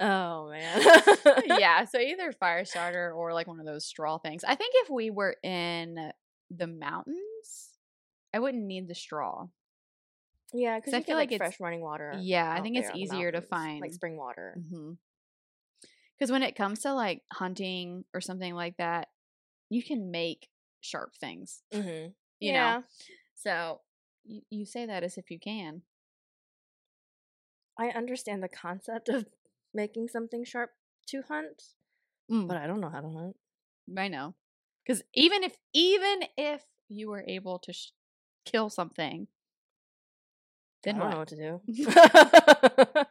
[0.00, 0.82] Oh man.
[1.46, 4.44] yeah, so either fire starter or like one of those straw things.
[4.44, 6.10] I think if we were in
[6.50, 7.68] the mountains,
[8.34, 9.48] I wouldn't need the straw.
[10.52, 12.14] Yeah, because I feel like like it's- fresh running water.
[12.18, 13.80] Yeah, I think it's there on the easier to find.
[13.80, 14.56] like spring water.
[16.18, 19.08] Because when it comes to like hunting or something like that,
[19.68, 20.48] you can make
[20.80, 21.62] sharp things.
[21.72, 22.08] Mm-hmm.
[22.42, 22.84] You yeah, know,
[23.34, 23.80] so
[24.24, 25.82] you, you say that as if you can.
[27.78, 29.26] I understand the concept of
[29.74, 30.70] making something sharp
[31.08, 31.62] to hunt,
[32.30, 33.36] Mm, but I don't know how to hunt.
[33.98, 34.34] I know,
[34.84, 37.90] because even if even if you were able to sh-
[38.44, 39.26] kill something,
[40.84, 41.12] then I don't what?
[41.12, 41.60] know what to do.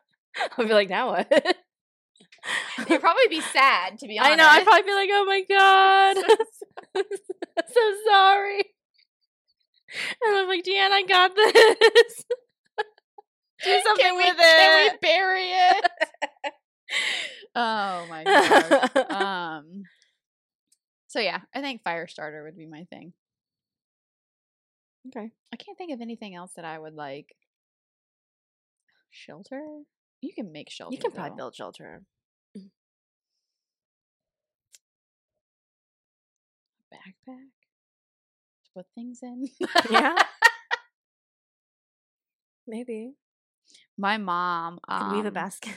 [0.57, 1.29] I'll be like, now what?
[2.89, 4.31] You'd probably be sad to be honest.
[4.31, 4.47] I know.
[4.47, 7.03] I'd probably be like, oh my god,
[7.73, 8.63] so sorry.
[10.23, 12.23] And I'm like, Deanne, I got this.
[13.63, 14.93] Do something can we, with Can it.
[14.93, 15.85] we bury it?
[17.55, 19.11] oh my god.
[19.11, 19.83] um.
[21.07, 23.13] So yeah, I think fire starter would be my thing.
[25.07, 25.31] okay.
[25.51, 27.35] I can't think of anything else that I would like.
[29.09, 29.61] Shelter?
[30.21, 30.93] You can make shelter.
[30.93, 31.35] You can probably though.
[31.37, 32.03] build shelter.
[36.99, 37.49] backpack
[38.65, 39.45] to put things in.
[39.89, 40.15] Yeah.
[42.67, 43.13] Maybe.
[43.97, 45.73] My mom Could weave a um, basket.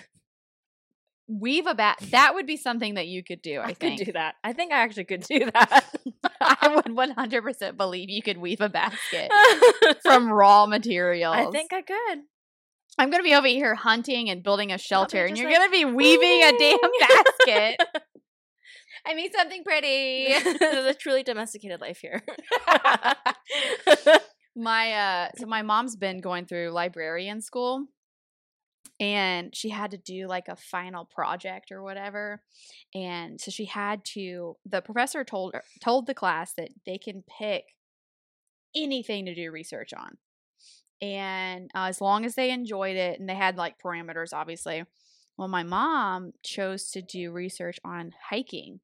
[1.41, 1.99] Weave a bat.
[2.11, 3.61] That would be something that you could do.
[3.61, 3.99] I, I, think.
[3.99, 4.35] could do that.
[4.45, 5.85] I think I actually could do that.
[6.41, 9.31] I would one hundred percent believe you could weave a basket
[10.03, 11.37] from raw materials.
[11.37, 12.19] I think I could.
[12.99, 15.85] I'm gonna be over here hunting and building a shelter, and you're like, gonna be
[15.85, 17.81] weaving a damn basket.
[19.07, 20.29] I made something pretty.
[20.59, 22.23] There's a truly domesticated life here.
[24.55, 27.87] my uh so my mom's been going through librarian school
[29.03, 32.41] and she had to do like a final project or whatever
[32.95, 37.65] and so she had to the professor told told the class that they can pick
[38.75, 40.17] anything to do research on
[41.03, 44.85] and uh, as long as they enjoyed it and they had like parameters obviously
[45.37, 48.79] well my mom chose to do research on hiking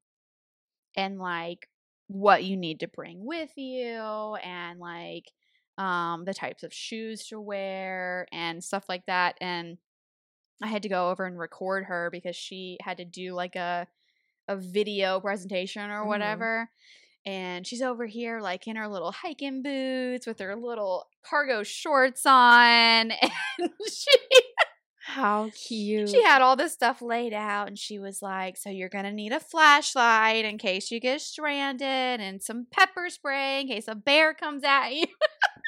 [0.97, 1.69] and like
[2.07, 5.31] what you need to bring with you and like
[5.79, 9.35] um, the types of shoes to wear and stuff like that.
[9.39, 9.77] And
[10.61, 13.87] I had to go over and record her because she had to do like a
[14.47, 16.07] a video presentation or Mhm.
[16.07, 16.69] whatever.
[17.25, 22.25] And she's over here like in her little hiking boots with her little cargo shorts
[22.25, 24.09] on and she
[25.01, 26.09] How cute.
[26.09, 29.31] she had all this stuff laid out and she was like so you're gonna need
[29.33, 31.87] a flashlight in case you get stranded
[32.21, 35.05] and some pepper spray in case a bear comes at you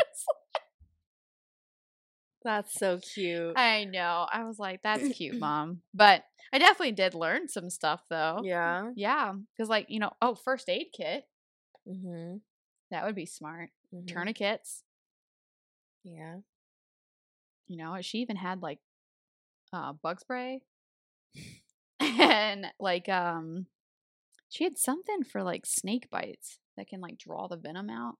[2.43, 3.53] That's so cute.
[3.57, 8.01] i know i was like that's cute mom but i definitely did learn some stuff
[8.09, 8.89] though yeah.
[8.95, 11.25] yeah because like you know oh first aid kit
[11.89, 12.37] Mm-hmm.
[12.91, 14.05] that would be smart mm-hmm.
[14.05, 14.83] tourniquets
[16.03, 16.37] Yeah.
[17.67, 18.77] you know she even had like
[19.73, 20.61] uh bug spray
[21.99, 23.65] and like um
[24.49, 28.15] she had something for like snake bites that can like draw the venom out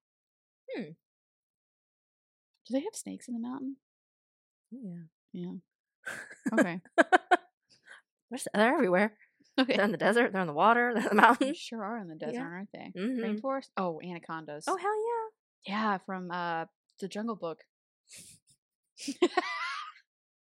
[0.75, 0.83] Hmm.
[0.83, 3.75] do they have snakes in the mountain
[4.71, 5.03] Yeah.
[5.33, 5.51] yeah
[6.53, 6.81] okay
[8.53, 9.13] They're, everywhere.
[9.59, 10.31] okay They're in the desert.
[10.31, 10.91] They're in the water.
[10.95, 11.57] They're in the they mountains.
[11.57, 12.43] sure are in the desert Yeah.
[12.43, 13.19] aren't they Mhm.
[13.41, 14.97] rainforest oh anacondas Oh hell
[15.67, 16.65] yeah Yeah, from uh
[16.99, 17.59] the jungle book
[19.07, 19.17] you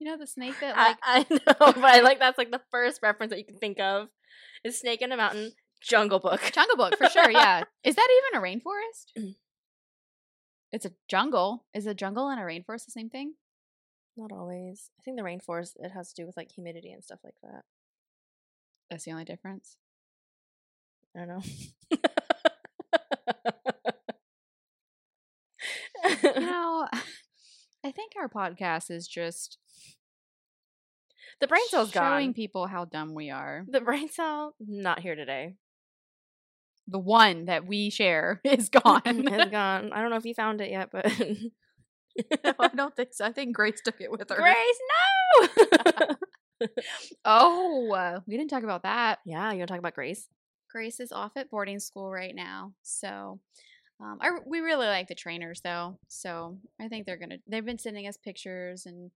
[0.02, 3.02] know the snake that like I, I know, but I like that's like the first
[3.02, 4.08] reference that you can think of
[4.64, 6.42] is Snake in a Mountain, Jungle Book.
[6.54, 7.30] Jungle Book for sure.
[7.30, 7.64] Yeah.
[7.84, 9.06] Is that even a rainforest?
[9.18, 9.36] Mm.
[10.72, 11.66] it's a jungle.
[11.74, 13.34] Is a jungle and a rainforest the same thing?
[14.17, 14.89] Not always.
[14.99, 17.63] I think the rainforest it has to do with like humidity and stuff like that.
[18.89, 19.78] That's the only difference.
[21.15, 21.41] I don't know.
[26.23, 26.88] You know,
[27.84, 29.58] I think our podcast is just
[31.41, 32.34] the brain cell's showing gone.
[32.34, 33.65] people how dumb we are.
[33.67, 35.56] The brain cell not here today.
[36.88, 39.01] The one that we share is gone.
[39.06, 39.91] it's gone.
[39.91, 41.06] I don't know if you found it yet, but
[42.43, 43.25] No, I don't think so.
[43.25, 44.36] I think Grace took it with her.
[44.36, 44.80] Grace,
[45.41, 46.15] no.
[47.25, 49.19] Oh, uh, we didn't talk about that.
[49.25, 50.30] yeah, you want to talk about Grace?
[50.71, 53.39] Grace is off at boarding school right now, so
[53.99, 55.99] um, I, we really like the trainers though.
[56.08, 57.38] So I think they're gonna.
[57.47, 59.12] They've been sending us pictures and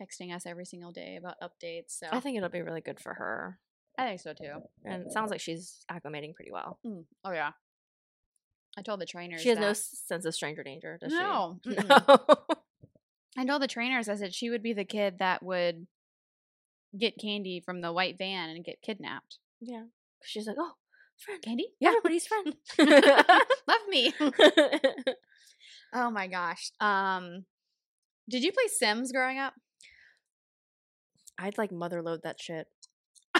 [0.00, 1.98] texting us every single day about updates.
[1.98, 3.58] So I think it'll be really good for her.
[3.98, 4.62] I think so too.
[4.84, 6.78] And it sounds like she's acclimating pretty well.
[6.86, 7.04] Mm.
[7.24, 7.50] Oh yeah.
[8.78, 11.58] I told the trainers She has no that- s- sense of stranger danger, does No,
[11.64, 11.70] she?
[11.70, 11.88] mm-mm.
[11.88, 12.36] No.
[13.36, 15.86] I told the trainers I said she would be the kid that would
[16.98, 19.38] get candy from the white van and get kidnapped.
[19.60, 19.84] yeah.
[20.24, 20.72] She's like, oh,
[21.18, 21.40] friend.
[21.42, 21.68] Candy?
[21.80, 21.88] Yeah.
[21.90, 22.54] Everybody's friend.
[22.78, 24.12] Love me.
[25.92, 26.70] oh my gosh.
[26.80, 27.44] Um
[28.28, 29.54] did you play Sims growing up?
[31.38, 32.66] I'd like motherlode that shit.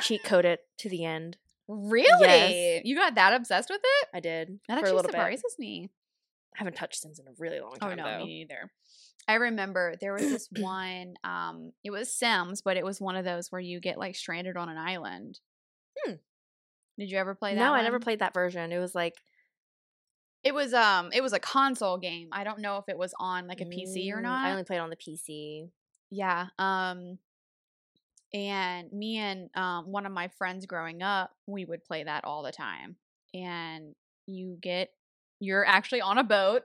[0.00, 1.36] Cheat code it to the end.
[1.72, 2.26] Really?
[2.26, 2.82] Yes.
[2.84, 4.08] You got that obsessed with it?
[4.12, 5.12] I did That actually little bit.
[5.12, 5.88] surprises me.
[6.56, 7.92] I haven't touched Sims in a really long time.
[7.92, 8.24] Oh time no, though.
[8.24, 8.70] me neither.
[9.28, 11.14] I remember there was this one.
[11.22, 14.56] Um, it was Sims, but it was one of those where you get like stranded
[14.56, 15.38] on an island.
[16.04, 16.14] Hmm.
[16.98, 17.60] Did you ever play that?
[17.60, 18.72] no, I never played that version.
[18.72, 19.14] It was like
[20.42, 22.30] It was um, it was a console game.
[22.32, 24.46] I don't know if it was on like a PC or mm, not.
[24.46, 25.68] I only played on the PC.
[26.10, 26.46] Yeah.
[26.58, 27.18] Um
[28.32, 32.42] and me and um one of my friends growing up, we would play that all
[32.42, 32.96] the time.
[33.34, 33.94] And
[34.26, 34.90] you get
[35.40, 36.62] you're actually on a boat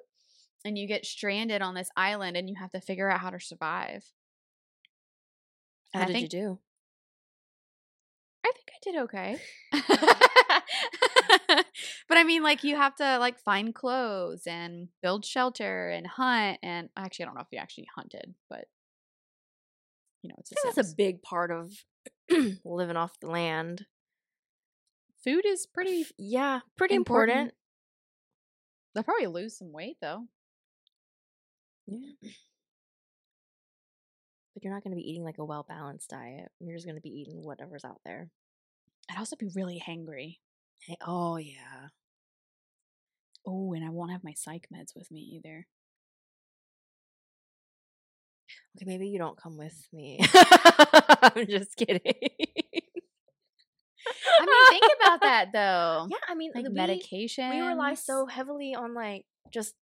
[0.65, 3.39] and you get stranded on this island and you have to figure out how to
[3.39, 4.03] survive.
[5.93, 6.59] How did think you do?
[8.45, 9.39] I think I did okay.
[12.07, 16.59] but I mean like you have to like find clothes and build shelter and hunt
[16.61, 18.65] and actually I don't know if you actually hunted, but
[20.25, 21.71] you know, it's a that's a big part of
[22.65, 23.85] living off the land.
[25.23, 27.31] food is pretty yeah, pretty important.
[27.31, 27.53] important.
[28.93, 30.25] They'll probably lose some weight though.
[31.87, 32.29] Yeah.
[34.53, 36.49] But you're not going to be eating like a well balanced diet.
[36.59, 38.29] You're just going to be eating whatever's out there.
[39.11, 40.37] I'd also be really hangry.
[40.79, 41.89] Hey, oh yeah.
[43.45, 45.67] Oh, and I won't have my psych meds with me either.
[48.75, 50.19] Okay, maybe you don't come with me.
[50.33, 52.01] I'm just kidding.
[54.39, 56.07] I mean, think about that though.
[56.09, 57.49] Yeah, I mean, Like medication.
[57.49, 59.75] We rely so heavily on like just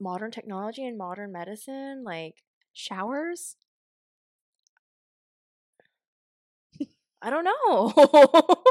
[0.00, 2.04] modern technology and modern medicine.
[2.04, 2.36] Like,
[2.72, 3.56] showers.
[7.22, 7.92] I don't know.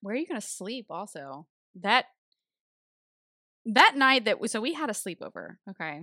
[0.00, 0.86] Where are you gonna sleep?
[0.90, 1.46] Also,
[1.80, 2.06] that
[3.66, 5.56] that night that we so we had a sleepover.
[5.70, 6.02] Okay,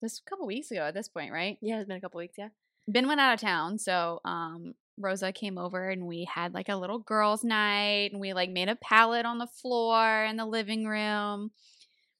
[0.00, 1.58] this couple weeks ago at this point, right?
[1.60, 2.36] yeah, it's been a couple weeks.
[2.38, 2.48] Yeah.
[2.88, 6.76] Ben went out of town, so um Rosa came over and we had like a
[6.76, 10.84] little girls' night and we like made a pallet on the floor in the living
[10.86, 11.50] room.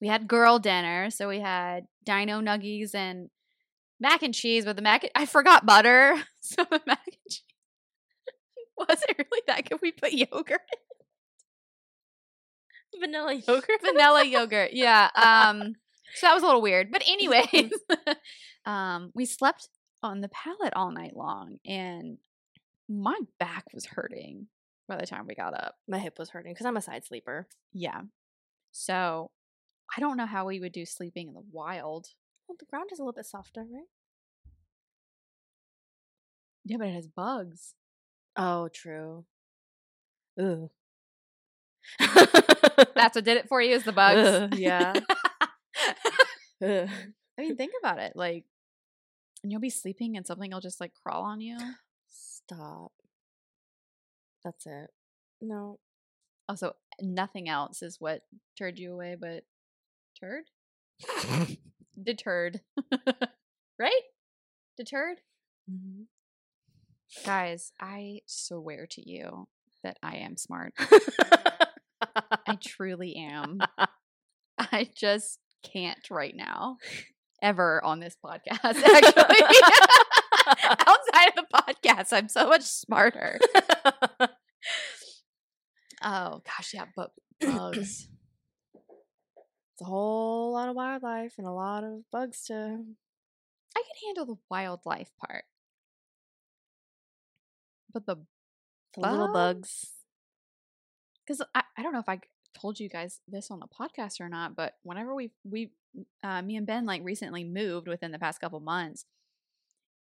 [0.01, 3.29] We had girl dinner, so we had dino nuggies and
[4.01, 6.17] mac and cheese, but the mac I forgot butter.
[6.43, 7.43] So the mac and cheese
[8.77, 9.79] wasn't really that good.
[9.83, 10.61] We put yogurt.
[12.99, 13.81] Vanilla yogurt.
[13.83, 14.73] Vanilla yogurt.
[14.73, 15.11] Yeah.
[15.17, 15.75] Um
[16.15, 16.91] so that was a little weird.
[16.91, 17.73] But anyways,
[18.67, 19.69] um we slept
[20.03, 22.19] on the pallet all night long and
[22.89, 24.49] my back was hurting
[24.89, 25.77] by the time we got up.
[25.89, 27.47] My hip was hurting because I'm a side sleeper.
[27.73, 28.03] Yeah.
[28.73, 29.31] So
[29.97, 32.09] I don't know how we would do sleeping in the wild.
[32.49, 33.87] Well, the ground is a little bit softer, right?
[36.65, 37.75] Yeah, but it has bugs.
[38.37, 39.25] Oh, true.
[40.41, 40.71] Ooh.
[41.99, 44.29] That's what did it for you is the bugs.
[44.29, 44.95] Ugh, yeah.
[46.63, 46.89] I
[47.39, 48.13] mean, think about it.
[48.15, 48.45] Like,
[49.43, 51.59] and you'll be sleeping and something will just like crawl on you.
[52.09, 52.93] Stop.
[54.45, 54.91] That's it.
[55.41, 55.79] No.
[56.49, 58.23] Also, nothing else is what
[58.59, 59.45] turned you away, but
[60.19, 60.45] turd?
[62.03, 62.61] Deterred.
[63.79, 64.03] right?
[64.77, 65.19] Deterred?
[65.71, 66.07] Mhm.
[67.25, 69.49] Guys, I swear to you
[69.83, 70.75] that I am smart.
[70.79, 73.61] I truly am.
[74.59, 76.77] I just can't right now.
[77.43, 79.41] Ever on this podcast, actually.
[80.87, 83.39] Outside of the podcast, I'm so much smarter.
[86.03, 88.09] Oh gosh, yeah, but bugs.
[89.75, 92.55] It's a whole lot of wildlife and a lot of bugs to.
[92.55, 95.45] I can handle the wildlife part.
[97.93, 98.17] But the
[98.95, 99.87] The little bugs.
[101.27, 102.21] because I, I don't know if I
[102.55, 105.71] told you guys this on the podcast or not, but whenever we we
[106.23, 109.05] uh, me and Ben like recently moved within the past couple months,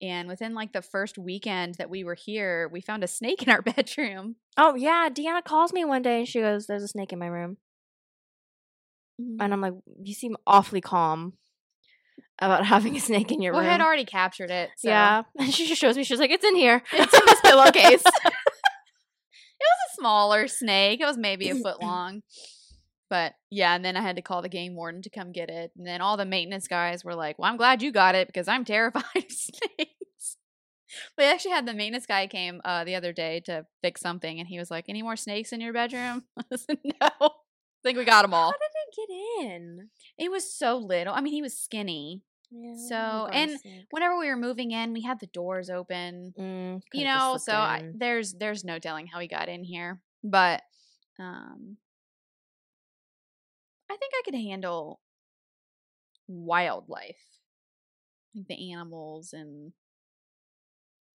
[0.01, 3.51] and within like the first weekend that we were here, we found a snake in
[3.51, 4.37] our bedroom.
[4.57, 7.27] Oh yeah, Deanna calls me one day and she goes, "There's a snake in my
[7.27, 7.57] room,"
[9.19, 11.35] and I'm like, "You seem awfully calm
[12.39, 14.71] about having a snake in your Well, I had already captured it.
[14.77, 14.89] So.
[14.89, 16.05] Yeah, and she just shows me.
[16.05, 18.05] She's like, "It's in here." it's in this pillowcase.
[19.99, 21.01] Smaller snake.
[21.01, 22.23] It was maybe a foot long.
[23.11, 25.73] But yeah, and then I had to call the game warden to come get it.
[25.77, 28.49] And then all the maintenance guys were like, Well, I'm glad you got it because
[28.49, 30.37] I'm terrified of snakes.
[31.17, 34.49] We actually had the maintenance guy came uh, the other day to fix something, and
[34.49, 37.29] he was like, "Any more snakes in your bedroom?" I said, "No, I
[37.83, 39.89] think we got them all." How did it get in?
[40.17, 41.13] It was so little.
[41.15, 42.23] I mean, he was skinny.
[42.51, 43.59] Yeah, So, and.
[43.91, 46.35] Whenever we were moving in, we had the doors open.
[46.39, 50.01] Mm, you know, so I, there's there's no telling how he got in here.
[50.23, 50.63] But
[51.19, 51.77] um,
[53.91, 55.01] I think I could handle
[56.29, 57.41] wildlife,
[58.35, 59.73] like the animals and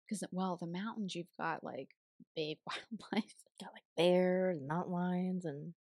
[0.07, 1.89] because well, the mountains you've got like
[2.37, 3.35] big wildlife.
[3.61, 5.75] got like bears, and mountain lions, and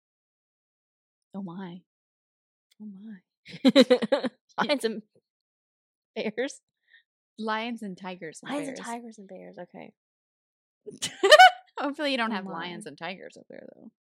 [1.33, 1.81] Oh my.
[2.81, 5.01] oh my, lions and
[6.35, 6.61] bears,
[7.39, 8.39] Lions and tigers.
[8.43, 9.57] And lions and tigers and bears.
[9.59, 9.93] Okay,
[11.79, 13.91] Hopefully, you don't have lions and tigers up there, though.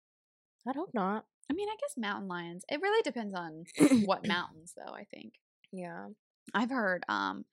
[0.69, 1.25] I'd hope not.
[1.51, 2.65] I mean, I guess mountain lions.
[2.71, 3.65] It really depends on
[4.05, 4.93] what mountains, though.
[4.93, 5.35] I think
[5.73, 6.07] Yeah,
[6.55, 7.05] I've heard.
[7.09, 7.45] Um,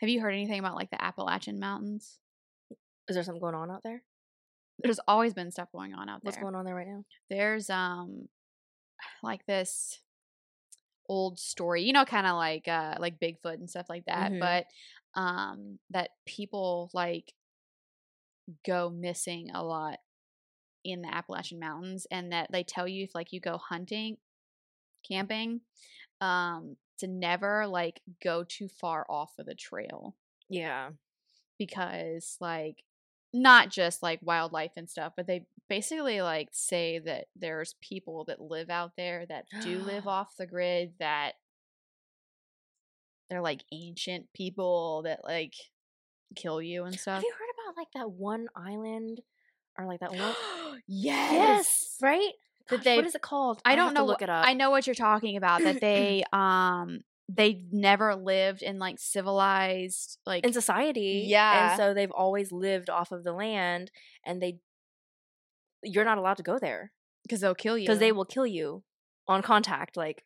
[0.00, 2.18] have you heard anything about like the Appalachian Mountains?
[3.08, 4.02] is there something going on out there?
[4.78, 6.30] There's always been stuff going on out there.
[6.30, 7.04] What's going on there right now?
[7.28, 8.28] There's um,
[9.22, 10.00] like this
[11.08, 14.40] old story, you know, kind of like uh, like Bigfoot and stuff like that, Mhm.
[14.40, 14.66] but
[15.14, 17.34] um, that people like
[18.64, 19.98] go missing a lot
[20.84, 24.18] in the Appalachian Mountains, and that they tell you if like you go hunting,
[25.08, 25.62] camping,
[26.20, 30.16] um, to never like go too far off of the trail
[30.48, 30.92] Yeah,
[31.58, 32.84] because like
[33.32, 38.40] not just like wildlife and stuff, but they basically like say that there's people that
[38.40, 41.32] live out there that do live off the grid that
[43.30, 45.54] they're like ancient people that like
[46.36, 47.14] kill you and stuff.
[47.16, 49.20] have you heard about like that one island
[49.78, 50.34] or like that one?
[50.86, 51.96] yes.
[52.02, 52.32] right.
[52.70, 53.60] That they- what is it called?
[53.64, 54.04] I I'll don't know.
[54.06, 54.46] Look it up.
[54.46, 55.62] I know what you're talking about.
[55.62, 61.24] That they um they never lived in like civilized like in society.
[61.26, 61.70] Yeah.
[61.70, 63.90] And so they've always lived off of the land
[64.26, 64.58] and they
[65.84, 66.92] you're not allowed to go there
[67.22, 68.82] because they'll kill you because they will kill you
[69.28, 70.24] on contact like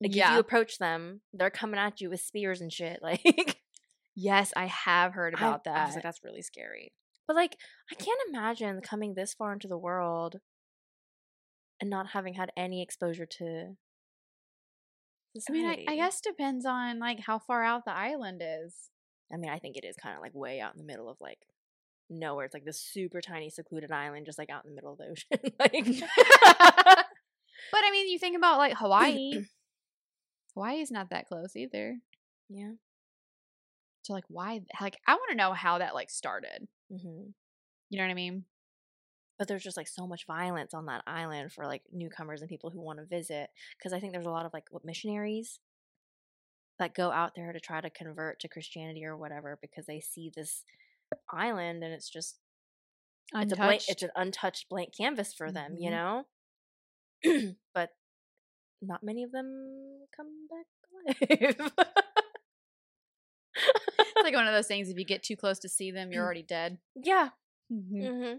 [0.00, 3.58] like if you approach them, they're coming at you with spears and shit like
[4.14, 5.86] Yes, I have heard about I, that.
[5.86, 6.92] was like that's really scary.
[7.26, 7.56] But like
[7.90, 10.36] I can't imagine coming this far into the world
[11.80, 13.76] and not having had any exposure to
[15.46, 18.88] I mean, I, I guess depends on like how far out the island is.
[19.30, 21.18] I mean, I think it is kind of like way out in the middle of
[21.20, 21.40] like
[22.08, 22.44] nowhere.
[22.44, 25.04] It's like this super tiny secluded island, just like out in the middle of the
[25.10, 25.52] ocean.
[25.58, 25.72] like,
[27.72, 29.32] But I mean, you think about like Hawaii.
[30.54, 31.96] Hawaii's not that close either.
[32.48, 32.72] yeah.
[34.02, 34.60] So like, why?
[34.80, 36.68] Like, I want to know how that like started.
[36.88, 37.30] hmm
[37.90, 38.44] You know what I mean?
[39.38, 42.70] But there's just like so much violence on that island for like newcomers and people
[42.70, 43.50] who want to visit.
[43.76, 45.58] Because I think there's a lot of like what missionaries
[46.78, 50.30] that go out there to try to convert to Christianity or whatever because they see
[50.34, 50.62] this
[51.32, 52.38] island and it's just
[53.34, 56.24] it's a blank it's an untouched blank canvas for them, you Mhm.
[57.24, 57.54] know.
[57.74, 57.90] but
[58.82, 60.66] not many of them come back
[61.58, 61.72] alive.
[63.98, 64.88] It's like one of those things.
[64.88, 66.78] If you get too close to see them, you're already dead.
[66.94, 67.30] yeah.
[67.72, 68.06] Mm-hmm.
[68.06, 68.34] hmm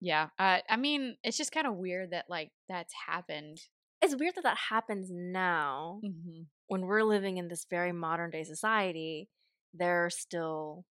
[0.00, 0.28] Yeah.
[0.38, 3.60] Uh, I mean, it's just kind of weird that like that's happened.
[4.02, 6.42] It's weird that that happens now Mm-hmm.
[6.68, 9.28] when we're living in this very modern day society.
[9.74, 10.84] They're still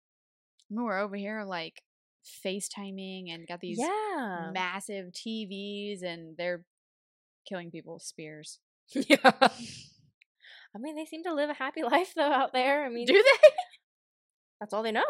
[0.70, 1.82] We're over here like
[2.44, 6.64] FaceTiming and got these yeah massive TVs and they're
[7.48, 8.58] killing people with spears.
[8.92, 9.30] yeah.
[9.32, 12.84] I mean, they seem to live a happy life though out there.
[12.84, 13.48] I mean, Do they?
[14.60, 15.04] that's all they know.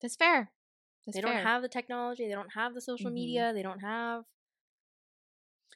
[0.00, 0.50] That's fair.
[1.06, 2.26] That's they don't have the technology.
[2.26, 3.14] They don't have the social Mhm.
[3.14, 3.52] media.
[3.54, 4.24] They don't have.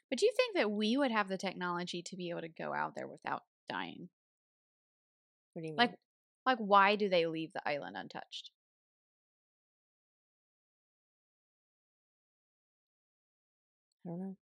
[0.09, 2.73] But do you think that we would have the technology to be able to go
[2.75, 4.09] out there without dying?
[5.53, 5.79] What do you mean?
[5.79, 5.94] Like,
[6.46, 8.50] like why do they leave the island untouched?
[14.11, 14.37] Don't know.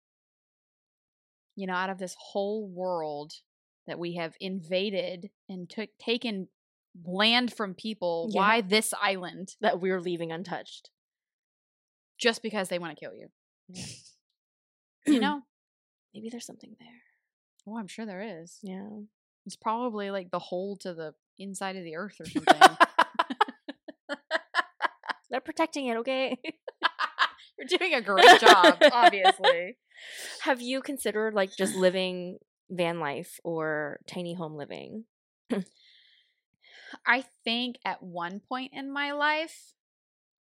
[1.56, 3.32] You know, out of this whole world
[3.86, 6.48] that we have invaded and took taken
[7.04, 8.40] land from people, Yeah.
[8.40, 9.54] why this island?
[9.60, 10.90] That we're leaving untouched.
[12.18, 13.28] Just because they want to kill you.
[13.68, 13.84] Yeah.
[15.06, 15.42] You know?
[16.14, 17.02] Maybe there's something there.
[17.66, 18.58] Oh, I'm sure there is.
[18.62, 18.88] Yeah.
[19.44, 22.60] It's probably like the hole to the inside of the earth or something.
[25.30, 26.38] They're protecting it, okay?
[27.70, 29.76] You're doing a great job, obviously.
[30.42, 32.38] Have you considered like just living
[32.68, 35.04] van life or tiny home living?
[37.06, 39.72] I think at one point in my life,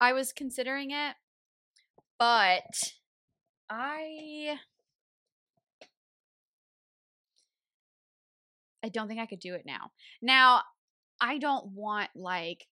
[0.00, 1.14] I was considering it,
[2.18, 2.94] but
[3.68, 4.58] I
[8.84, 9.92] I don't think I could do it now.
[10.20, 10.62] Now,
[11.20, 12.66] I don't want like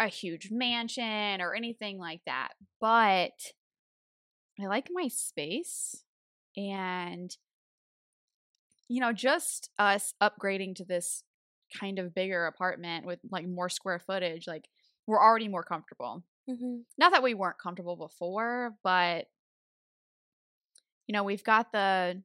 [0.00, 3.32] a huge mansion or anything like that, but
[4.60, 6.04] I like my space
[6.56, 7.36] and
[8.88, 11.22] you know, just us upgrading to this
[11.78, 14.66] kind of bigger apartment with like more square footage, like
[15.06, 16.24] we're already more comfortable.
[16.48, 16.78] Mm-hmm.
[16.96, 19.26] Not that we weren't comfortable before, but
[21.06, 22.22] you know, we've got the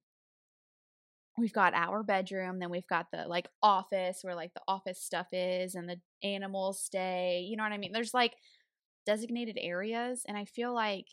[1.38, 5.28] we've got our bedroom, then we've got the like office where like the office stuff
[5.32, 7.42] is and the animals stay.
[7.42, 7.92] You know what I mean?
[7.92, 8.36] There's like
[9.06, 11.08] designated areas and I feel like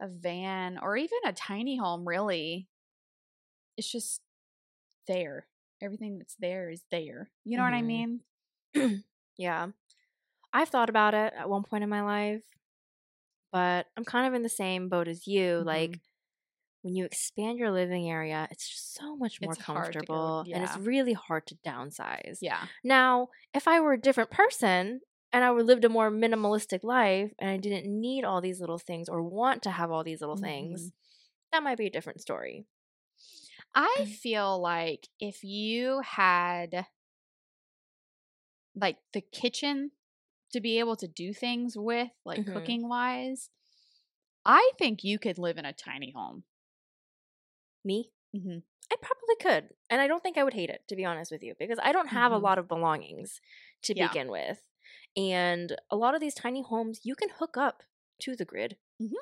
[0.00, 2.68] a van or even a tiny home really
[3.76, 4.20] it's just
[5.08, 5.48] there.
[5.82, 7.30] Everything that's there is there.
[7.44, 7.82] You know what I Mhm.
[7.82, 8.22] mean?
[9.36, 9.68] Yeah.
[10.52, 12.42] I've thought about it at one point in my life,
[13.52, 15.62] but I'm kind of in the same boat as you.
[15.64, 16.00] Like, Mhm.
[16.84, 20.46] When you expand your living area, it's just so much more It's to go- comfortable
[20.52, 22.38] and it's really hard to downsize.
[22.42, 22.68] Yeah.
[22.84, 25.00] Now, if I were a different person
[25.32, 28.78] and I would lived a more minimalistic life and I didn't need all these little
[28.78, 30.92] things or want to have all these little things,
[31.52, 32.66] that might be a different story.
[33.74, 36.86] I feel like if you had
[38.74, 39.92] like the kitchen
[40.52, 42.52] to be able to do things with, like Mhm.
[42.54, 43.50] cooking wise,
[44.44, 46.44] I think you could live in a tiny home.
[47.84, 48.10] Me?
[48.32, 48.58] hmm
[48.92, 49.70] I probably could.
[49.90, 51.90] And I don't think I would hate it, to be honest with you, because I
[51.92, 52.36] don't have Mhm.
[52.36, 53.40] a lot of belongings
[53.82, 54.08] to Yeah.
[54.08, 54.66] begin with.
[55.16, 57.82] And a lot of these tiny homes, you can hook up
[58.20, 59.14] to the grid Mhm.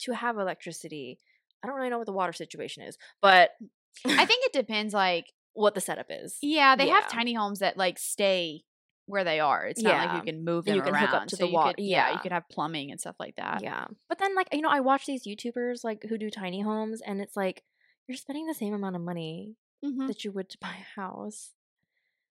[0.00, 1.18] to have electricity.
[1.62, 3.56] I don't really know what the water situation is, but
[4.04, 4.94] I think it depends.
[4.94, 6.38] Like, what the setup is.
[6.42, 8.64] yeah, they have tiny homes that like stay
[9.06, 9.66] where they are.
[9.66, 11.06] It's not like you can move them you can around.
[11.06, 11.68] hook up to so the water.
[11.68, 12.20] wa- could- yeah, you yeah.
[12.20, 13.60] could have plumbing and stuff like that.
[13.62, 13.88] Yeah.
[14.08, 17.20] But then, like, you know, I watch these YouTubers, like, who do tiny homes, and
[17.20, 17.64] it's like,
[18.10, 21.54] you're spending the same amount of money hmm that you would to buy a house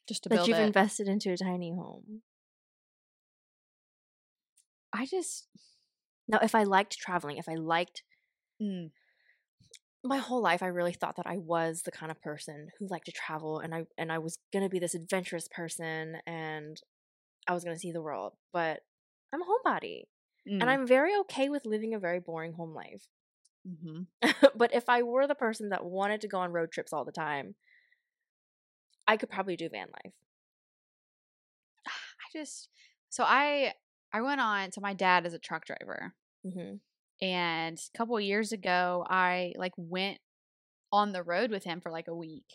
[0.08, 0.68] Just to that you've it.
[0.68, 2.22] invested into a tiny home.
[4.94, 5.48] I just.
[6.28, 8.04] Now, if I liked traveling, if I liked
[8.62, 8.92] Mm,
[10.04, 13.06] my whole life I really thought that I was the kind of person who liked
[13.08, 16.82] to travel and I and I was going to be this adventurous person and
[17.48, 18.34] I was going to see the world.
[18.54, 18.82] But
[19.34, 20.04] I'm a homebody
[20.46, 23.08] mm, and I'm very okay with living a very boring home life.
[23.70, 24.08] Mhm.
[24.56, 27.12] but if I were the person that wanted to go on road trips all the
[27.12, 27.56] time,
[29.08, 30.14] I could probably do van life.
[31.88, 32.70] I just
[33.10, 33.74] so I
[34.14, 36.14] I went on so my dad is a truck driver
[36.44, 36.80] hmm
[37.22, 40.20] and a couple of years ago I like went
[40.92, 42.46] on the road with him for like a week.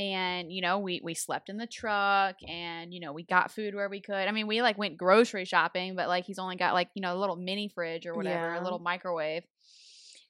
[0.00, 3.74] And you know, we we slept in the truck and you know, we got food
[3.74, 4.28] where we could.
[4.28, 7.16] I mean, we like went grocery shopping, but like he's only got like, you know,
[7.16, 8.54] a little mini fridge or whatever, Yeah.
[8.54, 9.44] a little microwave.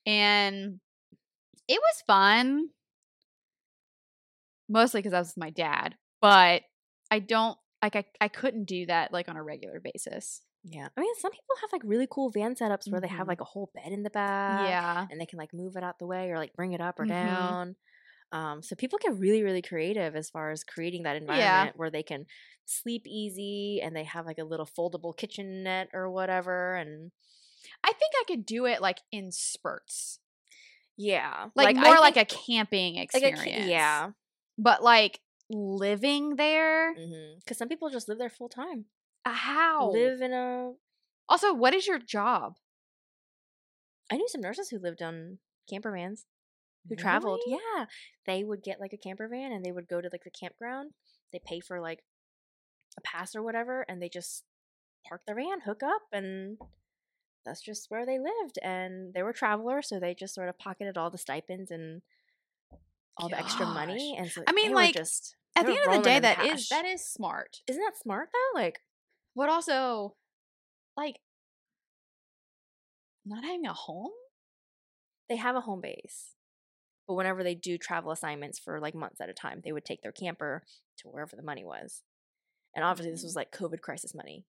[0.06, 0.80] And
[1.68, 2.68] it was fun.
[4.68, 6.62] Mostly cuz I was with my dad, but
[7.10, 10.42] I don't like I I couldn't do that like on a regular basis.
[10.64, 10.88] Yeah.
[10.96, 13.30] I mean, some people have like really cool van setups where they have Mhm.
[13.30, 14.68] like a whole bed in the back.
[14.68, 15.06] yeah.
[15.10, 17.04] and they can like move it out the way or like bring it up or
[17.04, 17.08] Mhm.
[17.08, 17.76] down.
[18.30, 21.20] Um, so people get really, really creative as far as creating that Yeah.
[21.22, 22.26] environment where they can
[22.64, 26.76] sleep easy and they have like a little foldable kitchenette or whatever.
[26.76, 27.10] And
[27.84, 30.20] I think I could do it like in spurts.
[30.96, 33.66] yeah, Like, I more like think- a camping like a experience.
[33.68, 34.10] yeah,
[34.58, 35.20] But like
[35.50, 36.94] living there,
[37.38, 38.86] because some people just live there full time.
[39.24, 39.90] uh, how?
[39.90, 40.72] Live in a.
[41.28, 42.54] Also, what is your job?
[44.10, 45.38] I knew some nurses who lived on
[45.70, 46.26] camper vans.
[46.88, 47.40] who traveled.
[47.46, 47.60] Really?
[47.76, 47.86] Yeah.
[48.26, 50.90] They would get like a camper van and they would go to like the campground.
[51.32, 52.00] They pay for like
[52.98, 54.42] a pass or whatever and they just
[55.08, 56.58] park their van, hook up and
[57.44, 60.96] that's just where they lived and they were travelers so they just sort of pocketed
[60.96, 62.02] all the stipends and
[63.16, 66.02] all the extra money and so I mean, like, just At the end of the
[66.02, 66.68] day, that is cash.
[66.70, 67.58] that is smart.
[67.68, 68.80] isn't that smart though like
[69.36, 70.14] But also,
[70.96, 71.16] like,
[73.24, 74.10] not having a home.
[75.28, 76.34] they have a home base
[77.06, 80.02] but whenever they do travel assignments for like months at a time they would take
[80.02, 80.62] their camper
[80.98, 82.02] to wherever the money was
[82.74, 83.38] and obviously this was mm-hmm.
[83.40, 84.46] like covid crisis money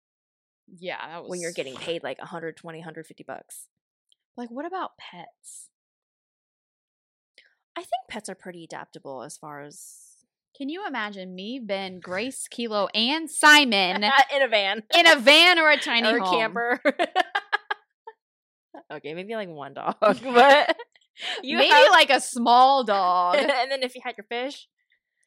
[0.79, 3.69] Yeah, that was when you're getting paid like 120 150 bucks
[4.37, 5.69] Like, what about pets?
[7.77, 10.01] i think pets are pretty adaptable as far as
[10.57, 14.03] Can you imagine me, Ben, Grace, Kilo, and Simon
[14.35, 16.81] in a van in a van or a tiny or a camper
[18.93, 20.77] okay maybe like one dog but
[21.43, 23.37] you maybe have- like a small dog.
[23.37, 24.69] and then if you had your fish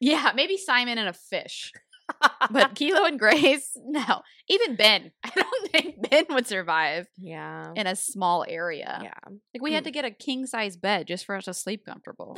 [0.02, 1.72] yeah, maybe Simon and a fish.
[2.50, 4.22] But Kilo and Grace, no.
[4.48, 7.72] Even Ben, I don't think Ben would survive yeah.
[7.76, 9.00] in a small area.
[9.02, 9.14] Yeah.
[9.54, 9.86] Like we had Mm.
[9.86, 12.36] to get a king size bed just for us to sleep comfortable.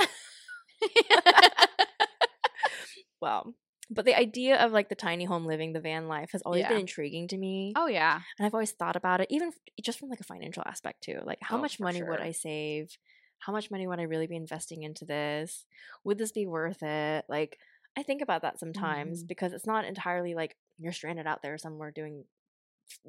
[3.21, 3.55] Well,
[3.89, 6.79] but the idea of like the tiny home living, the van life has always been
[6.81, 7.73] intriguing to me.
[7.77, 8.21] oh yeah.
[8.39, 9.55] And I've always thought about it, even f-
[9.85, 11.21] just from like a financial aspect too.
[11.25, 12.21] Like, how Oh, much money would.
[12.21, 12.97] I save?
[13.39, 15.67] How much money would I really be investing into this?
[16.05, 17.25] Would this be worth it?
[17.29, 17.59] Like,
[17.97, 19.29] I think about that sometimes Mhm.
[19.29, 22.25] because it's not entirely like you're stranded out there somewhere doing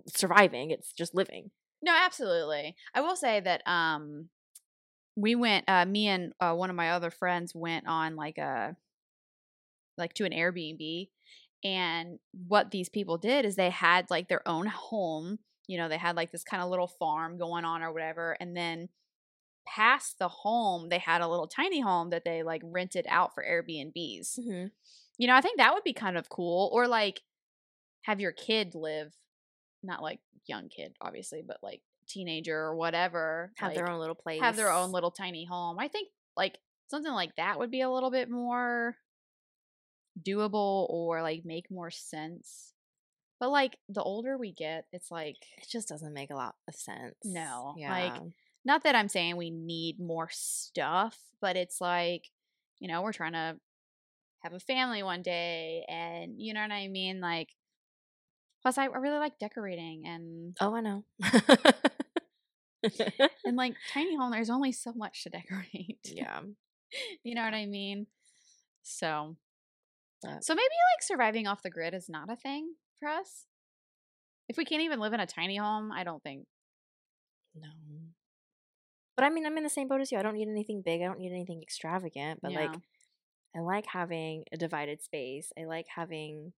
[0.07, 0.71] surviving.
[0.71, 1.51] It's just living.
[1.81, 2.75] No, absolutely.
[2.93, 4.29] I will say that um
[5.15, 8.75] we went uh me and uh, one of my other friends went on like a
[9.97, 11.09] like to an Airbnb
[11.63, 15.97] and what these people did is they had like their own home, you know, they
[15.97, 18.89] had like this kind of little farm going on or whatever and then
[19.65, 23.43] past the home they had a little tiny home that they like rented out for
[23.43, 24.39] Airbnbs.
[24.39, 24.67] Mm-hmm.
[25.17, 27.21] You know, I think that would be kind of cool or like
[28.03, 29.13] have your kid live
[29.81, 34.41] not like young kid obviously, but like teenager or whatever Have their own little place.
[34.41, 35.77] have their own little tiny home.
[35.79, 36.57] I think like
[36.87, 38.95] something like that would be a little bit more
[40.21, 42.73] doable or like make more sense.
[43.39, 46.75] But like the older we get, it's like It just doesn't make a lot of
[46.75, 47.15] sense.
[47.23, 47.91] No, Yeah.
[47.91, 48.21] like,
[48.65, 52.29] not that I'm saying we need more stuff, but it's like,
[52.79, 53.57] you know, we're trying to
[54.43, 57.19] have a family one day and you know what I mean?
[57.21, 57.49] Like
[58.61, 61.03] plus I, I really like decorating and oh, I know.
[63.45, 65.99] and like tiny home there's only so much to decorate.
[66.05, 66.39] yeah.
[67.23, 68.07] you know what I mean?
[68.83, 69.35] So,
[70.21, 73.45] But- so maybe like surviving off the grid is not a thing for us.
[74.49, 76.45] If we can't even live in a tiny home, I don't think.
[77.55, 77.69] No.
[79.15, 80.17] But I mean, I'm in the same boat as you.
[80.17, 81.01] I don't need anything big.
[81.01, 82.41] I don't need anything extravagant.
[82.41, 82.79] But like,
[83.55, 85.51] I like having a divided space.
[85.59, 86.53] I like having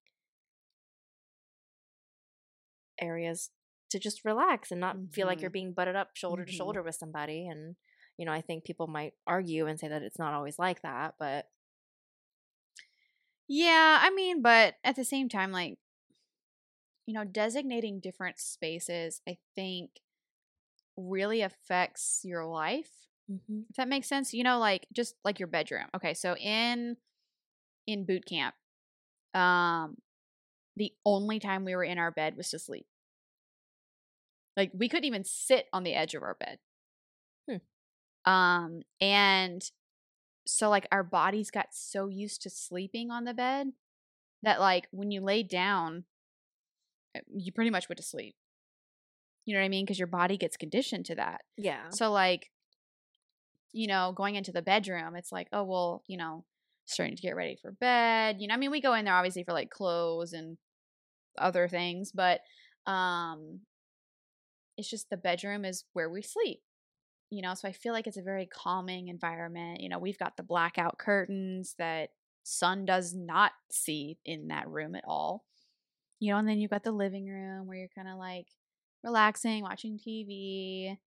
[2.99, 3.51] areas
[3.89, 5.51] to just relax and not feel like you're Mhm.
[5.51, 6.51] being butted up shoulder to Mhm.
[6.51, 7.47] shoulder with somebody.
[7.47, 7.75] And,
[8.17, 11.15] you know, I think people might argue and say that it's not always like that.
[11.19, 11.49] But
[13.47, 15.77] Yeah, I mean, but at the same time, like,
[17.05, 19.91] you know, designating different spaces, I think
[20.97, 22.89] really affects your life.
[23.69, 24.33] If that makes sense.
[24.33, 25.87] You know, like just like your bedroom.
[25.95, 26.97] Okay, so in
[27.87, 28.55] in boot camp,
[29.33, 29.97] um,
[30.75, 32.85] the only time we were in our bed was to sleep.
[34.57, 36.59] Like we couldn't even sit on the edge of our bed.
[37.49, 38.31] Hmm.
[38.31, 39.69] Um, and
[40.45, 43.71] so like our bodies got so used to sleeping on the bed
[44.43, 46.05] that like when you lay down,
[47.15, 48.35] uh, you pretty much went to sleep.
[49.45, 49.85] You know what I mean?
[49.85, 51.41] Because your body gets conditioned to that.
[51.57, 51.89] yeah.
[51.89, 52.51] So like,
[53.71, 56.45] you know, going into the bedroom, it's like, oh well, you know,
[56.85, 58.37] starting to get ready for bed.
[58.39, 60.57] You know, I mean, we go in there obviously for like clothes and
[61.37, 62.41] other things, but
[62.89, 63.61] um
[64.77, 66.61] it's just the bedroom is where we sleep.
[67.29, 69.81] You know, so I feel like it's a very calming environment.
[69.81, 72.09] You know, we've got the blackout curtains that
[72.43, 75.43] sun does not see in that room at all.
[76.19, 78.47] You know, and then you've got the living room where you're kind of like
[79.05, 80.97] relaxing, watching TV.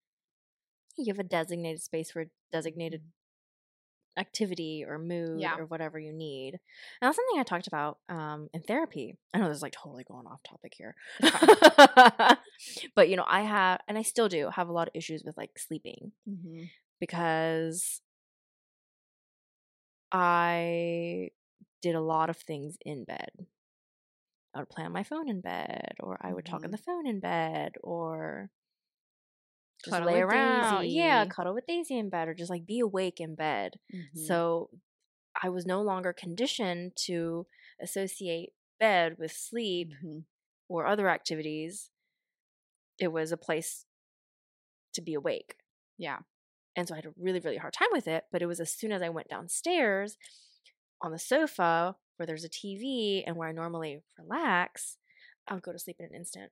[0.97, 3.03] you have a designated space for designated
[4.17, 5.57] activity or mood Yeah.
[5.59, 6.55] or whatever you need.
[6.55, 6.61] And
[7.07, 9.17] that's something I talked about um, in therapy.
[9.33, 10.97] I know this is like totally going off topic here.
[12.97, 15.37] but you know, I have and I still do have a lot of issues with
[15.37, 16.65] like sleeping Mm-hmm.
[17.01, 18.01] because
[20.11, 21.31] I
[21.83, 23.31] did a lot of things in bed.
[24.59, 27.07] I would play on my phone in bed, or I would talk on the phone
[27.07, 28.51] in bed, or
[29.85, 30.89] just Cuddle lay around.
[30.89, 33.79] Yeah, cuddle with Daisy in bed, or just like be awake in bed.
[33.95, 34.19] Mm-hmm.
[34.25, 34.71] So
[35.41, 37.47] I was no longer conditioned to
[37.81, 38.51] associate
[38.81, 40.25] bed with sleep Mhm.
[40.69, 41.91] or other activities.
[42.99, 43.87] It was a place
[44.95, 45.55] to be awake.
[45.97, 46.19] yeah,
[46.75, 48.25] And so I had a really, really hard time with it.
[48.33, 50.17] But it was as soon as I went downstairs
[51.01, 54.99] on the sofa where there's a TV and where I normally relax,
[55.49, 56.51] I'll go to sleep in an instant.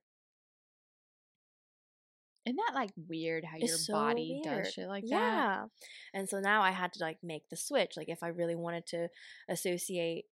[2.45, 4.63] isn't that like weird how It's your so body weird.
[4.63, 5.09] does shit like that?
[5.09, 5.65] yeah.
[6.13, 7.93] And so now I had to like make the switch.
[7.97, 9.09] Like if I really wanted to
[9.49, 10.25] associate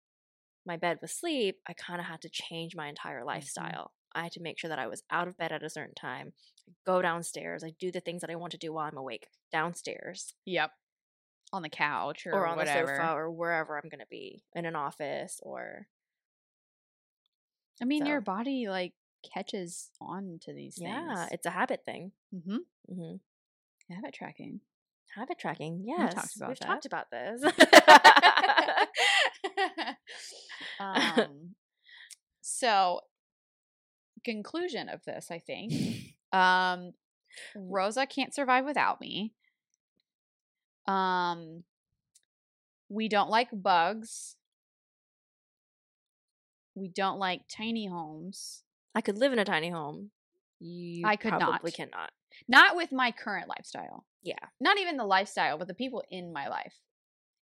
[0.65, 3.27] my bed with sleep, I kind of had to change my entire Mm-hmm.
[3.27, 3.91] lifestyle.
[4.15, 6.33] I had to make sure that I was out of bed at a certain time,
[6.85, 10.35] go downstairs, I do the things that I want to do while I'm awake downstairs
[10.45, 10.69] Yep.
[11.53, 12.87] On the couch or, or, on whatever.
[12.87, 15.87] the sofa or wherever I'm going to be in an office or
[17.81, 18.93] I mean, your body like
[19.33, 21.29] catches on to these yeah, things.
[21.31, 22.11] it's a habit thing.
[22.35, 22.57] mm-hmm.
[22.93, 23.15] hmm
[23.93, 24.59] habit tracking.
[25.15, 25.83] Habit tracking.
[25.85, 26.65] Yes, talked about we've that.
[26.65, 27.43] talked about this.
[30.79, 31.53] um,
[32.41, 33.01] So,
[34.23, 35.73] conclusion of this, I think.
[36.33, 36.93] Um,
[37.55, 39.33] Rosa can't survive without me.
[40.87, 41.63] Um,
[42.89, 44.35] we don't like bugs.
[46.75, 48.63] We don't like tiny homes.
[48.95, 50.11] I could live in a tiny home.
[50.59, 51.73] You I could probably not.
[51.73, 52.11] cannot.
[52.47, 54.05] Not with my current lifestyle.
[54.23, 54.35] Yeah.
[54.59, 56.75] Not even the lifestyle, but the people in my life.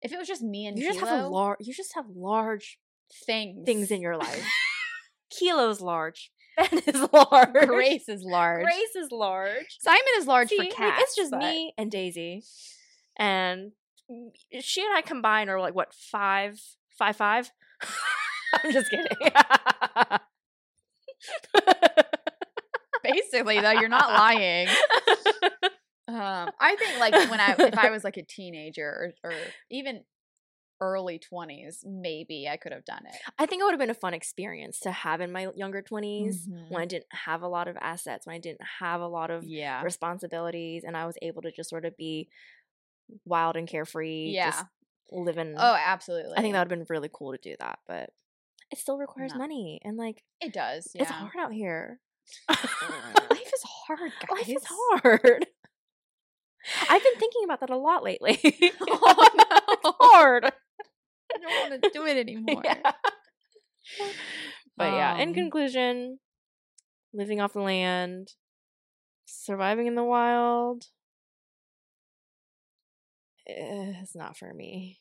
[0.02, 2.06] If it was just me and You just have a Kilo, large you just have
[2.14, 2.80] large
[3.26, 4.46] things, things in your life.
[5.30, 6.32] Kilo's large.
[6.58, 7.68] Ben is large.
[7.68, 8.64] Grace is large.
[8.64, 9.78] Grace is large.
[9.80, 11.02] Simon is large See, for cats.
[11.04, 12.44] it's just me and Daisy.
[13.18, 13.72] And
[14.62, 16.60] she and I combined are like what, five
[16.98, 17.52] five five?
[18.64, 19.32] I'm just kidding.
[23.04, 24.68] Basically, though, you're not lying.
[26.08, 29.36] Um, I think like when I if I was like a teenager or, or
[29.72, 30.04] even
[30.82, 33.16] early twenties, maybe I could have done it.
[33.40, 36.48] I think it would have been a fun experience to have in my younger 20s
[36.48, 36.70] Mhm.
[36.70, 39.44] when I didn't have a lot of assets, when I didn't have a lot of
[39.46, 42.30] Yeah, responsibilities, and I was able to just sort of be
[43.26, 44.32] wild and carefree.
[44.34, 44.52] Yeah.
[44.52, 44.66] Just
[45.12, 45.56] living.
[45.58, 46.34] Oh, absolutely.
[46.38, 48.10] I think that would have been really cool to do that, but
[48.72, 49.40] it still requires No.
[49.40, 49.80] money.
[49.84, 50.88] And like, it does.
[50.96, 51.04] Yeah.
[51.04, 52.00] it's hard out here.
[52.50, 52.60] Life
[53.54, 54.30] is hard, guys.
[54.38, 55.46] Life is hard.
[56.90, 58.40] I've been thinking about that a lot lately.
[58.82, 59.44] Oh, no.
[59.70, 60.46] it's hard.
[60.46, 62.62] I don't want to do it anymore.
[62.64, 62.92] Yeah.
[64.78, 66.20] But yeah, in Um, conclusion,
[67.14, 68.30] living off the land,
[69.26, 70.86] surviving in the wild,
[73.48, 75.00] Eh, it's not for me.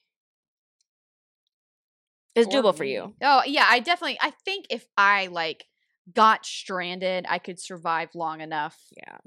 [2.34, 3.14] It's For doable for you.
[3.22, 4.18] Oh yeah, I definitely.
[4.20, 5.64] I think if I like
[6.12, 8.78] got stranded, I could survive long enough.
[8.96, 9.18] Yeah.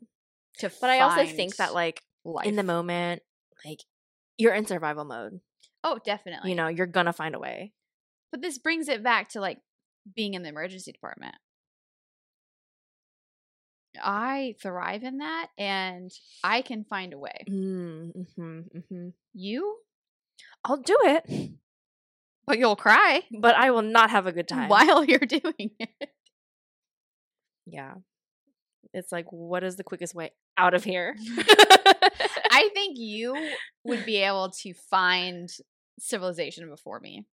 [0.60, 2.48] To But I also think that like life.
[2.48, 3.22] in the moment,
[3.66, 3.80] like
[4.38, 5.40] you're in survival mode.
[5.84, 6.52] Oh, definitely.
[6.52, 7.74] You know, you're gonna find a way.
[8.32, 9.60] But this brings it back to like
[10.16, 11.36] being in the emergency department.
[14.02, 16.12] I thrive in that and
[16.44, 17.44] I can find a way.
[17.50, 18.42] Mm-hmm,
[18.78, 19.10] mm-hmm.
[19.34, 19.78] You?
[20.66, 21.52] I'll do it,
[22.48, 24.70] But you'll cry but I will not have a good time.
[24.70, 26.10] while you're doing it.
[27.66, 27.96] Yeah.
[28.94, 31.16] It's like, what is the quickest way out of here?
[32.52, 33.36] I think you
[33.84, 35.50] would be able to find
[36.00, 37.26] civilization before me.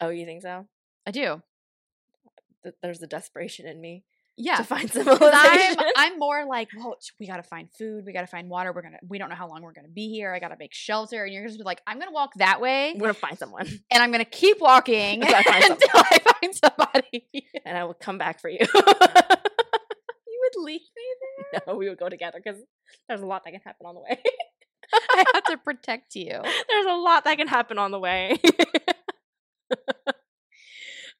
[0.00, 0.66] oh, you think so?
[1.06, 1.42] I do.
[2.82, 4.04] There's a desperation in me
[4.36, 4.56] Yeah.
[4.56, 5.76] to find civilization.
[5.78, 8.98] I'm I'm more like, well, we gotta find food, we gotta find water, we're gonna
[9.08, 10.32] we don't know how long we're gonna be here.
[10.34, 13.14] I gotta make shelter, and you're just like, I'm gonna walk that way, I'm gonna
[13.14, 17.26] find someone, and I'm gonna keep walking Until I find until I find somebody.
[17.64, 18.66] and I will come back for you you.
[18.82, 21.02] would leave me
[21.52, 21.60] there.
[21.66, 22.60] no, we would go together because
[23.08, 24.20] there's a lot that can happen on the way.
[25.10, 26.28] I have to protect you.
[26.28, 28.38] there's a lot that can happen on the way.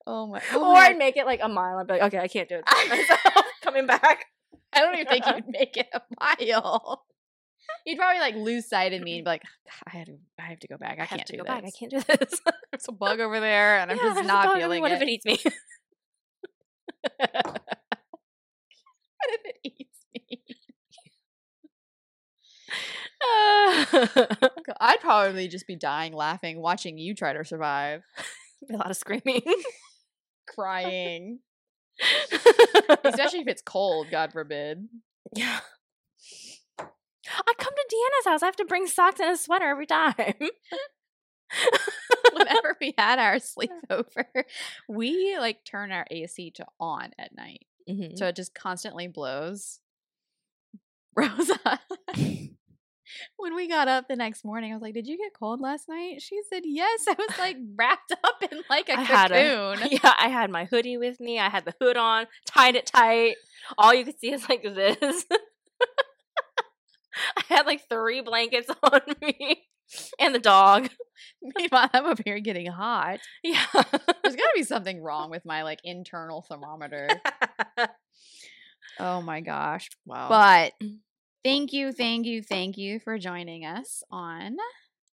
[0.06, 0.40] Oh my!
[0.52, 1.78] God Or I'd make it like a mile.
[1.78, 2.64] I'd be like, okay, I can't do it.
[3.62, 4.26] Coming back.
[4.72, 7.04] I don't even think you'd make it a mile.
[7.86, 9.42] You'd probably like lose sight of me and be like,
[9.86, 10.98] I had to, I have to go back.
[10.98, 11.54] I, I can't to do go this.
[11.54, 11.64] back.
[11.64, 12.40] I can't do this.
[12.70, 14.54] There's a bug over there, and I'm just not.
[14.56, 14.94] Feeling What it.
[14.96, 15.38] What if it eats me?
[19.24, 20.40] What if it eats me?
[24.80, 28.02] I'd probably just be dying laughing, watching you try to survive,
[28.70, 29.42] a lot of screaming.
[30.46, 31.40] Crying.
[33.04, 34.88] Especially if it's cold, God forbid.
[35.34, 35.60] yeah.
[36.78, 38.42] I come to DeAnna's house.
[38.42, 40.34] I have to bring socks and a sweater every time.
[42.34, 44.44] Whenever we had our sleepover,
[44.88, 47.64] we like turn our AC to on at night.
[47.88, 48.18] Mhm.
[48.18, 49.80] So it just constantly blows.
[51.16, 51.80] Rosa.
[53.36, 55.88] when we got up the next morning, I was like, Did you get cold last
[55.88, 56.20] night?
[56.22, 57.04] She said, Yes.
[57.08, 59.88] I was like wrapped up in like a I had a- cocoon.
[60.02, 61.38] yeah, I had my hoodie with me.
[61.38, 63.36] I had the hood on, tied it tight.
[63.78, 65.24] All you could see is like this.
[67.36, 69.62] I had like three blankets on me
[70.18, 70.88] and the dog.
[71.40, 73.20] Meanwhile, I'm up here getting hot.
[73.44, 73.64] Yeah.
[73.72, 77.08] There's got to be something wrong with my like internal thermometer.
[78.98, 79.90] Oh my gosh.
[80.04, 80.28] wow.
[80.28, 80.98] But Mm.
[81.44, 84.56] Thank you, thank you, thank you for joining us on.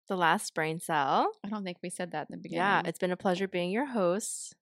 [0.08, 1.30] the last brain cell.
[1.44, 2.58] I don't think we said that in the beginning.
[2.64, 4.54] Yeah, it's been a pleasure being your host.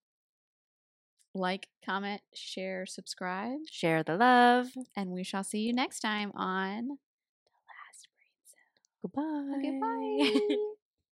[1.34, 4.68] like, comment, share, subscribe, Share the love.
[4.96, 9.02] and we shall see you next time on The Last Brain Cell.
[9.02, 9.58] Goodbye.
[9.58, 10.56] Okay, bye.